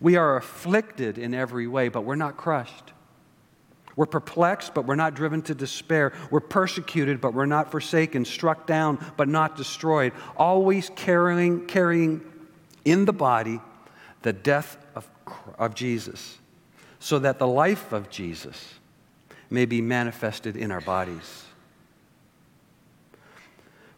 We 0.00 0.16
are 0.16 0.38
afflicted 0.38 1.18
in 1.18 1.34
every 1.34 1.66
way, 1.66 1.90
but 1.90 2.06
we're 2.06 2.14
not 2.14 2.38
crushed. 2.38 2.94
We're 3.94 4.06
perplexed, 4.06 4.72
but 4.72 4.86
we're 4.86 4.94
not 4.94 5.12
driven 5.12 5.42
to 5.42 5.54
despair. 5.54 6.14
We're 6.30 6.40
persecuted, 6.40 7.20
but 7.20 7.34
we're 7.34 7.44
not 7.44 7.70
forsaken. 7.70 8.24
Struck 8.24 8.66
down, 8.66 9.04
but 9.18 9.28
not 9.28 9.54
destroyed. 9.54 10.14
Always 10.34 10.90
carrying, 10.96 11.66
carrying 11.66 12.22
in 12.86 13.04
the 13.04 13.12
body 13.12 13.60
the 14.22 14.32
death 14.32 14.78
of, 14.94 15.06
of 15.58 15.74
Jesus, 15.74 16.38
so 17.04 17.18
that 17.18 17.38
the 17.38 17.46
life 17.46 17.92
of 17.92 18.08
Jesus 18.08 18.76
may 19.50 19.66
be 19.66 19.82
manifested 19.82 20.56
in 20.56 20.70
our 20.70 20.80
bodies. 20.80 21.44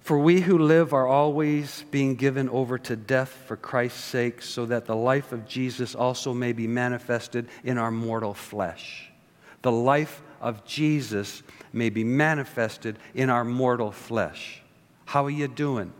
For 0.00 0.18
we 0.18 0.40
who 0.40 0.58
live 0.58 0.92
are 0.92 1.06
always 1.06 1.84
being 1.92 2.16
given 2.16 2.48
over 2.48 2.78
to 2.78 2.96
death 2.96 3.28
for 3.46 3.56
Christ's 3.56 4.02
sake, 4.02 4.42
so 4.42 4.66
that 4.66 4.86
the 4.86 4.96
life 4.96 5.30
of 5.30 5.46
Jesus 5.46 5.94
also 5.94 6.34
may 6.34 6.52
be 6.52 6.66
manifested 6.66 7.46
in 7.62 7.78
our 7.78 7.92
mortal 7.92 8.34
flesh. 8.34 9.12
The 9.62 9.70
life 9.70 10.20
of 10.40 10.64
Jesus 10.64 11.44
may 11.72 11.90
be 11.90 12.02
manifested 12.02 12.98
in 13.14 13.30
our 13.30 13.44
mortal 13.44 13.92
flesh. 13.92 14.62
How 15.04 15.24
are 15.26 15.30
you 15.30 15.46
doing? 15.46 15.92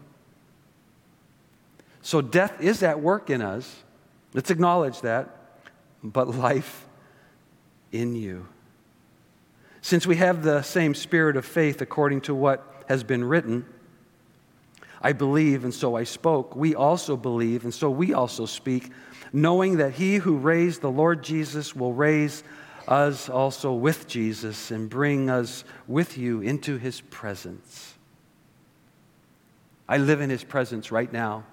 So, 2.03 2.21
death 2.21 2.61
is 2.61 2.83
at 2.83 3.01
work 3.01 3.31
in 3.31 3.43
us. 3.43 3.85
Let's 4.35 4.51
acknowledge 4.51 5.03
that. 5.03 5.31
But 6.03 6.35
life 6.35 6.86
in 7.93 8.15
you. 8.15 8.47
Since 9.81 10.07
we 10.07 10.17
have 10.17 10.43
the 10.43 10.63
same 10.63 10.95
spirit 10.95 11.37
of 11.37 11.45
faith 11.45 11.81
according 11.81 12.23
to 12.23 12.35
what 12.35 12.85
has 12.89 13.05
been 13.05 13.25
written, 13.25 13.65
I 15.01 15.13
believe, 15.13 15.63
and 15.63 15.73
so 15.73 15.95
I 15.95 16.05
spoke. 16.05 16.57
We 16.57 16.75
also 16.75 17.17
believe, 17.17 17.65
and 17.65 17.73
so 17.73 17.91
we 17.91 18.13
also 18.13 18.47
speak, 18.47 18.91
knowing 19.33 19.77
that 19.77 19.93
he 19.93 20.17
who 20.17 20.37
raised 20.37 20.81
the 20.81 20.91
Lord 20.91 21.23
Jesus 21.23 21.77
will 21.77 21.93
raise 21.93 22.43
us 22.89 23.29
also 23.29 23.73
with 23.73 24.09
Jesus 24.09 24.71
and 24.71 24.89
bring 24.89 25.29
us 25.29 25.65
with 25.87 26.17
you 26.19 26.41
into 26.41 26.79
his 26.79 27.01
presence. 27.01 27.95
I 29.89 29.99
live 29.99 30.21
in 30.21 30.31
his 30.31 30.43
presence 30.43 30.91
right 30.91 31.13
now, 31.13 31.45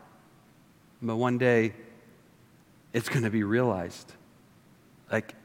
but 1.02 1.17
one 1.17 1.38
day 1.38 1.74
it's 2.93 3.10
going 3.10 3.24
to 3.24 3.30
be 3.30 3.43
realized. 3.43 4.12
Like, 5.12 5.36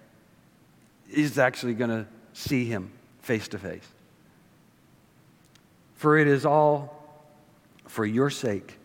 he's 1.09 1.39
actually 1.39 1.75
going 1.75 1.91
to 1.91 2.07
see 2.33 2.65
him 2.65 2.91
face 3.21 3.49
to 3.49 3.59
face. 3.59 3.87
For 5.95 6.19
it 6.19 6.29
is 6.29 6.47
all 6.47 6.95
for 7.87 8.05
your 8.05 8.31
sake, 8.31 8.79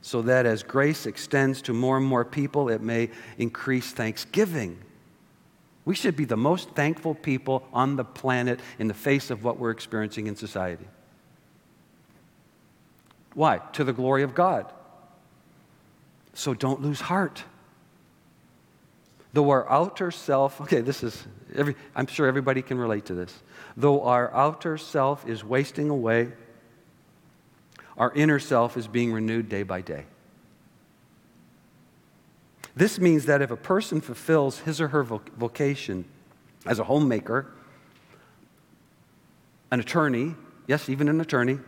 so 0.00 0.22
that 0.22 0.46
as 0.46 0.62
grace 0.62 1.04
extends 1.04 1.60
to 1.62 1.74
more 1.74 1.98
and 1.98 2.06
more 2.06 2.24
people, 2.24 2.70
it 2.70 2.80
may 2.80 3.10
increase 3.36 3.92
thanksgiving. 3.92 4.78
We 5.84 5.94
should 5.94 6.16
be 6.16 6.24
the 6.24 6.36
most 6.36 6.70
thankful 6.70 7.14
people 7.14 7.66
on 7.72 7.96
the 7.96 8.04
planet 8.04 8.60
in 8.78 8.88
the 8.88 8.94
face 8.94 9.30
of 9.30 9.44
what 9.44 9.58
we're 9.58 9.70
experiencing 9.70 10.26
in 10.26 10.36
society. 10.36 10.86
Why? 13.34 13.58
To 13.74 13.84
the 13.84 13.92
glory 13.92 14.22
of 14.22 14.34
God. 14.34 14.72
So 16.32 16.54
don't 16.54 16.80
lose 16.80 17.00
heart. 17.00 17.42
Though 19.32 19.50
our 19.50 19.70
outer 19.70 20.10
self, 20.10 20.60
okay, 20.60 20.80
this 20.80 21.02
is, 21.02 21.26
every, 21.54 21.76
I'm 21.94 22.06
sure 22.06 22.26
everybody 22.26 22.62
can 22.62 22.78
relate 22.78 23.06
to 23.06 23.14
this. 23.14 23.42
Though 23.76 24.02
our 24.02 24.32
outer 24.34 24.76
self 24.76 25.28
is 25.28 25.44
wasting 25.44 25.88
away, 25.88 26.32
our 27.96 28.12
inner 28.12 28.38
self 28.38 28.76
is 28.76 28.88
being 28.88 29.12
renewed 29.12 29.48
day 29.48 29.62
by 29.62 29.82
day. 29.82 30.06
This 32.74 32.98
means 32.98 33.26
that 33.26 33.42
if 33.42 33.50
a 33.50 33.56
person 33.56 34.00
fulfills 34.00 34.60
his 34.60 34.80
or 34.80 34.88
her 34.88 35.02
vocation 35.02 36.04
as 36.66 36.78
a 36.78 36.84
homemaker, 36.84 37.46
an 39.70 39.80
attorney, 39.80 40.34
yes, 40.66 40.88
even 40.88 41.08
an 41.08 41.20
attorney, 41.20 41.58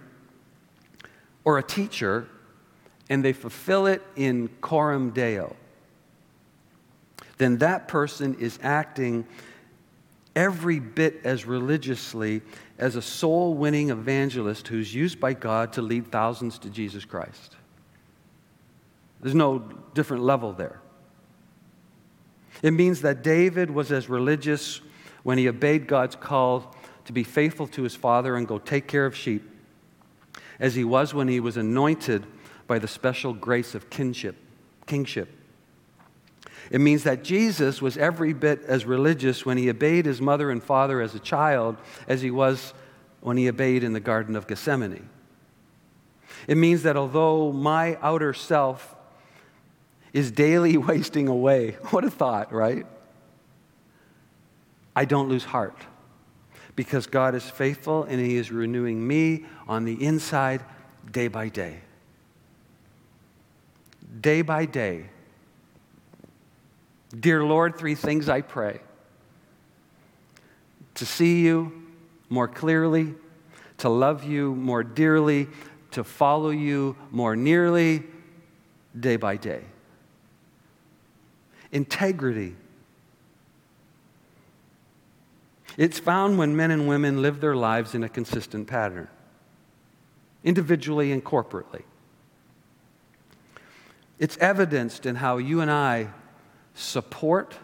or 1.45 1.59
a 1.59 1.63
teacher, 1.63 2.29
and 3.09 3.25
they 3.25 3.33
fulfill 3.33 3.87
it 3.87 4.03
in 4.17 4.49
coram 4.61 5.11
deo, 5.11 5.55
then 7.43 7.59
that 7.59 7.89
person 7.89 8.37
is 8.39 8.59
acting 8.63 9.27
every 10.35 10.79
bit 10.79 11.21
as 11.25 11.45
religiously 11.45 12.41
as 12.79 12.97
a 12.97 13.03
soul 13.03 13.55
winning 13.55 13.91
evangelist 13.91 14.69
who's 14.69 14.95
used 14.95 15.21
by 15.21 15.35
God 15.35 15.73
to 15.75 15.83
lead 15.83 16.11
thousands 16.11 16.59
to 16.61 16.71
Jesus 16.71 17.05
Christ. 17.05 17.57
There's 19.21 19.35
no 19.35 19.59
different 19.95 20.23
level 20.23 20.53
there. 20.53 20.81
It 22.63 22.73
means 22.73 23.03
that 23.03 23.23
David 23.23 23.71
was 23.71 23.93
as 23.93 24.09
religious 24.09 24.81
when 25.23 25.39
he 25.39 25.49
obeyed 25.49 25.87
God's 25.87 26.17
call 26.17 26.75
to 27.05 27.13
be 27.13 27.25
faithful 27.25 27.67
to 27.69 27.83
his 27.83 27.95
father 27.95 28.37
and 28.37 28.47
go 28.47 28.59
take 28.59 28.87
care 28.87 29.07
of 29.07 29.17
sheep 29.17 29.49
as 30.61 30.75
he 30.75 30.85
was 30.85 31.13
when 31.13 31.29
he 31.29 31.41
was 31.41 31.57
anointed 31.57 32.27
by 32.67 32.79
the 32.79 32.89
special 32.89 33.33
grace 33.33 33.75
of 33.75 33.91
kinship, 33.91 34.37
kingship. 34.87 35.29
It 36.73 36.81
means 36.81 37.05
that 37.05 37.23
Jesus 37.23 37.83
was 37.83 37.99
every 37.99 38.33
bit 38.33 38.63
as 38.63 38.87
religious 38.87 39.45
when 39.45 39.59
he 39.59 39.69
obeyed 39.69 40.07
his 40.07 40.23
mother 40.23 40.51
and 40.51 40.63
father 40.63 41.03
as 41.03 41.15
a 41.15 41.19
child 41.19 41.77
as 42.09 42.23
he 42.23 42.31
was 42.31 42.73
when 43.21 43.37
he 43.37 43.47
obeyed 43.47 43.85
in 43.85 43.93
the 43.93 44.01
Garden 44.01 44.35
of 44.35 44.47
Gethsemane. 44.47 45.11
It 46.49 46.57
means 46.57 46.83
that 46.85 46.97
although 46.97 47.53
my 47.53 47.99
outer 48.01 48.33
self 48.33 48.97
is 50.15 50.31
daily 50.31 50.77
wasting 50.79 51.29
away, 51.29 51.73
what 51.91 52.05
a 52.05 52.11
thought, 52.11 52.51
right? 52.55 52.87
I 54.97 55.05
don't 55.05 55.29
lose 55.29 55.45
heart 55.45 55.77
because 56.75 57.07
God 57.07 57.35
is 57.35 57.45
faithful 57.45 58.05
and 58.05 58.19
He 58.19 58.37
is 58.37 58.51
renewing 58.51 59.07
me 59.07 59.45
on 59.69 59.85
the 59.85 60.03
inside 60.03 60.65
day 61.11 61.29
by 61.29 61.51
day. 61.51 61.81
Day 64.23 64.41
by 64.41 64.65
day. 64.65 65.11
Dear 67.19 67.45
Lord, 67.45 67.77
three 67.77 67.95
things 67.95 68.29
I 68.29 68.41
pray 68.41 68.81
to 70.95 71.07
see 71.07 71.41
you 71.43 71.73
more 72.29 72.49
clearly, 72.49 73.15
to 73.79 73.89
love 73.89 74.25
you 74.25 74.55
more 74.55 74.83
dearly, 74.83 75.49
to 75.93 76.05
follow 76.05 76.51
you 76.51 76.97
more 77.11 77.37
nearly, 77.37 78.03
day 78.99 79.17
by 79.17 79.37
day. 79.37 79.63
Integrity 81.71 82.57
It's 85.77 85.99
found 85.99 86.39
when 86.39 86.55
men 86.55 86.71
and 86.71 86.87
women 86.87 87.23
live 87.23 87.41
their 87.41 87.57
lives 87.57 87.95
in 87.95 88.05
a 88.05 88.09
consistent 88.09 88.67
pattern, 88.69 89.09
individually 90.45 91.13
and 91.13 91.25
corporately. 91.25 91.83
It's 94.19 94.37
evidenced 94.39 95.07
in 95.07 95.17
how 95.17 95.39
you 95.39 95.61
and 95.61 95.71
I 95.71 96.09
support 96.75 97.57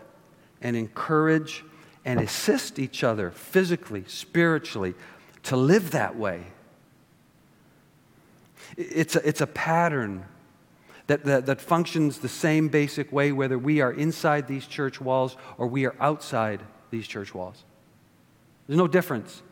and 0.61 0.77
encourage 0.77 1.65
and 2.05 2.21
assist 2.21 2.79
each 2.79 3.05
other 3.05 3.31
physically, 3.31 4.05
spiritually, 4.07 4.95
to 5.45 5.57
live 5.57 5.91
that 5.93 6.17
way. 6.17 6.47
It's 8.77 9.17
a, 9.17 9.27
it's 9.27 9.41
a 9.41 9.47
pattern 9.47 10.25
that, 11.07 11.25
that, 11.25 11.47
that 11.47 11.61
functions 11.61 12.19
the 12.19 12.29
same 12.29 12.69
basic 12.69 13.13
way 13.13 13.33
whether 13.33 13.59
we 13.59 13.81
are 13.81 13.93
inside 13.93 14.47
these 14.47 14.67
church 14.67 15.01
walls 15.01 15.37
or 15.57 15.67
we 15.67 15.87
are 15.87 15.97
outside 16.01 16.61
these 16.91 17.07
church 17.07 17.35
walls. 17.35 17.65
There's 18.67 18.79
no 18.79 18.89
difference. 18.89 19.43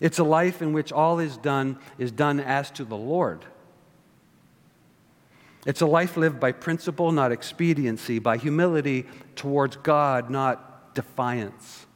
It's 0.00 0.18
a 0.18 0.24
life 0.24 0.62
in 0.62 0.72
which 0.72 0.92
all 0.92 1.18
is 1.18 1.36
done 1.36 1.78
is 1.98 2.12
done 2.12 2.38
as 2.40 2.70
to 2.72 2.84
the 2.84 2.96
Lord. 2.96 3.44
It's 5.66 5.80
a 5.80 5.86
life 5.86 6.16
lived 6.16 6.40
by 6.40 6.52
principle, 6.52 7.12
not 7.12 7.32
expediency, 7.32 8.18
by 8.18 8.36
humility 8.36 9.06
towards 9.36 9.76
God, 9.76 10.30
not 10.30 10.94
defiance. 10.94 11.86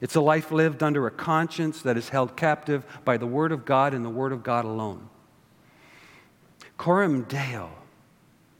It's 0.00 0.14
a 0.14 0.20
life 0.20 0.50
lived 0.50 0.82
under 0.82 1.06
a 1.06 1.10
conscience 1.10 1.82
that 1.82 1.96
is 1.96 2.08
held 2.08 2.36
captive 2.36 2.84
by 3.04 3.18
the 3.18 3.26
Word 3.26 3.52
of 3.52 3.64
God 3.64 3.92
and 3.92 4.04
the 4.04 4.10
Word 4.10 4.32
of 4.32 4.42
God 4.42 4.64
alone. 4.64 5.08
Coram 6.78 7.24
Deo, 7.24 7.70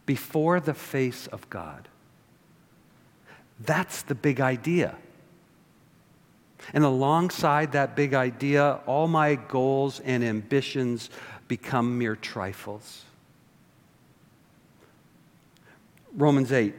before 0.05 0.59
the 0.59 0.75
face 0.75 1.25
of 1.27 1.49
God. 1.49 1.87
That's 3.59 4.03
the 4.03 4.15
big 4.15 4.39
idea. 4.39 4.95
And 6.73 6.83
alongside 6.83 7.71
that 7.71 7.95
big 7.95 8.13
idea, 8.13 8.79
all 8.85 9.07
my 9.07 9.35
goals 9.35 9.99
and 9.99 10.23
ambitions 10.23 11.09
become 11.47 11.97
mere 11.97 12.15
trifles. 12.15 13.03
Romans 16.13 16.51
8, 16.51 16.73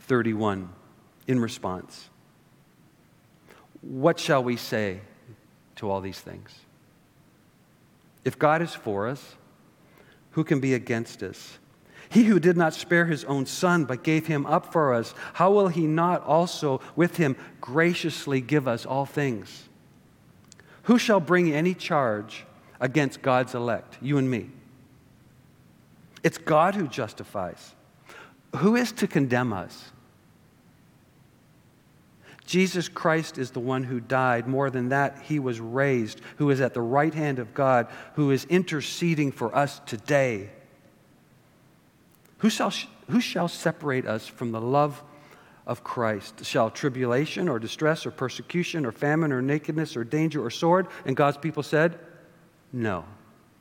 31, 0.00 0.68
in 1.26 1.40
response. 1.40 2.10
What 3.80 4.18
shall 4.18 4.42
we 4.42 4.56
say 4.56 5.00
to 5.76 5.90
all 5.90 6.00
these 6.00 6.20
things? 6.20 6.52
If 8.24 8.38
God 8.38 8.60
is 8.60 8.74
for 8.74 9.08
us, 9.08 9.36
who 10.32 10.44
can 10.44 10.60
be 10.60 10.74
against 10.74 11.22
us? 11.22 11.58
He 12.10 12.24
who 12.24 12.38
did 12.40 12.56
not 12.56 12.74
spare 12.74 13.06
his 13.06 13.24
own 13.24 13.46
son, 13.46 13.84
but 13.84 14.02
gave 14.02 14.26
him 14.26 14.46
up 14.46 14.72
for 14.72 14.94
us, 14.94 15.14
how 15.34 15.50
will 15.52 15.68
he 15.68 15.86
not 15.86 16.22
also 16.22 16.80
with 16.96 17.16
him 17.16 17.36
graciously 17.60 18.40
give 18.40 18.66
us 18.66 18.86
all 18.86 19.06
things? 19.06 19.68
Who 20.84 20.98
shall 20.98 21.20
bring 21.20 21.52
any 21.52 21.74
charge 21.74 22.44
against 22.80 23.20
God's 23.20 23.54
elect? 23.54 23.98
You 24.00 24.16
and 24.18 24.30
me. 24.30 24.50
It's 26.22 26.38
God 26.38 26.74
who 26.74 26.88
justifies. 26.88 27.74
Who 28.56 28.76
is 28.76 28.92
to 28.92 29.06
condemn 29.06 29.52
us? 29.52 29.90
Jesus 32.48 32.88
Christ 32.88 33.36
is 33.36 33.50
the 33.50 33.60
one 33.60 33.84
who 33.84 34.00
died. 34.00 34.46
More 34.46 34.70
than 34.70 34.88
that, 34.88 35.20
he 35.22 35.38
was 35.38 35.60
raised, 35.60 36.22
who 36.36 36.48
is 36.48 36.62
at 36.62 36.72
the 36.72 36.80
right 36.80 37.12
hand 37.12 37.38
of 37.38 37.52
God, 37.52 37.88
who 38.14 38.30
is 38.30 38.46
interceding 38.46 39.32
for 39.32 39.54
us 39.54 39.80
today. 39.84 40.48
Who 42.38 42.48
shall, 42.48 42.72
who 43.10 43.20
shall 43.20 43.48
separate 43.48 44.06
us 44.06 44.26
from 44.26 44.52
the 44.52 44.62
love 44.62 45.02
of 45.66 45.84
Christ? 45.84 46.42
Shall 46.42 46.70
tribulation 46.70 47.50
or 47.50 47.58
distress 47.58 48.06
or 48.06 48.10
persecution 48.10 48.86
or 48.86 48.92
famine 48.92 49.30
or 49.30 49.42
nakedness 49.42 49.94
or 49.94 50.04
danger 50.04 50.42
or 50.42 50.50
sword? 50.50 50.86
And 51.04 51.14
God's 51.14 51.36
people 51.36 51.62
said, 51.62 51.98
No, 52.72 53.04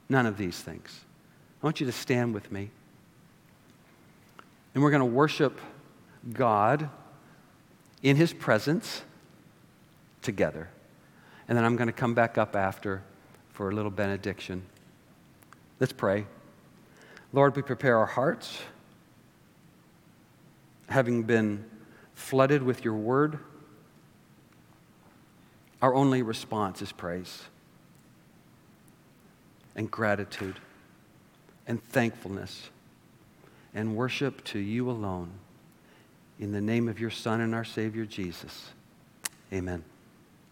none 0.07 0.25
of 0.25 0.37
these 0.37 0.61
things. 0.61 1.01
I 1.61 1.65
want 1.65 1.81
you 1.81 1.87
to 1.87 1.91
stand 1.91 2.33
with 2.33 2.53
me. 2.53 2.71
And 4.77 4.83
we're 4.83 4.91
going 4.91 4.99
to 4.99 5.05
worship 5.07 5.59
God 6.33 6.91
in 8.03 8.15
His 8.15 8.31
presence 8.31 9.01
together. 10.21 10.69
And 11.47 11.57
then 11.57 11.65
I'm 11.65 11.75
going 11.77 11.87
to 11.87 11.93
come 11.93 12.13
back 12.13 12.37
up 12.37 12.55
after 12.55 13.01
for 13.53 13.71
a 13.71 13.73
little 13.73 13.89
benediction. 13.89 14.61
Let's 15.79 15.93
pray. 15.93 16.27
Lord, 17.33 17.55
we 17.55 17.63
prepare 17.63 17.97
our 17.97 18.05
hearts, 18.05 18.59
having 20.89 21.23
been 21.23 21.65
flooded 22.13 22.61
with 22.61 22.85
your 22.85 22.93
word. 22.93 23.39
Our 25.81 25.95
only 25.95 26.21
response 26.21 26.83
is 26.83 26.91
praise 26.91 27.41
and 29.75 29.89
gratitude 29.89 30.59
and 31.65 31.83
thankfulness 31.83 32.69
and 33.77 33.95
worship 33.95 34.43
to 34.43 34.57
you 34.57 34.89
alone. 34.89 35.29
In 36.39 36.51
the 36.51 36.59
name 36.59 36.89
of 36.89 36.99
your 36.99 37.11
Son 37.11 37.41
and 37.41 37.53
our 37.53 37.63
Savior, 37.63 38.05
Jesus. 38.05 38.71
Amen. 39.53 39.83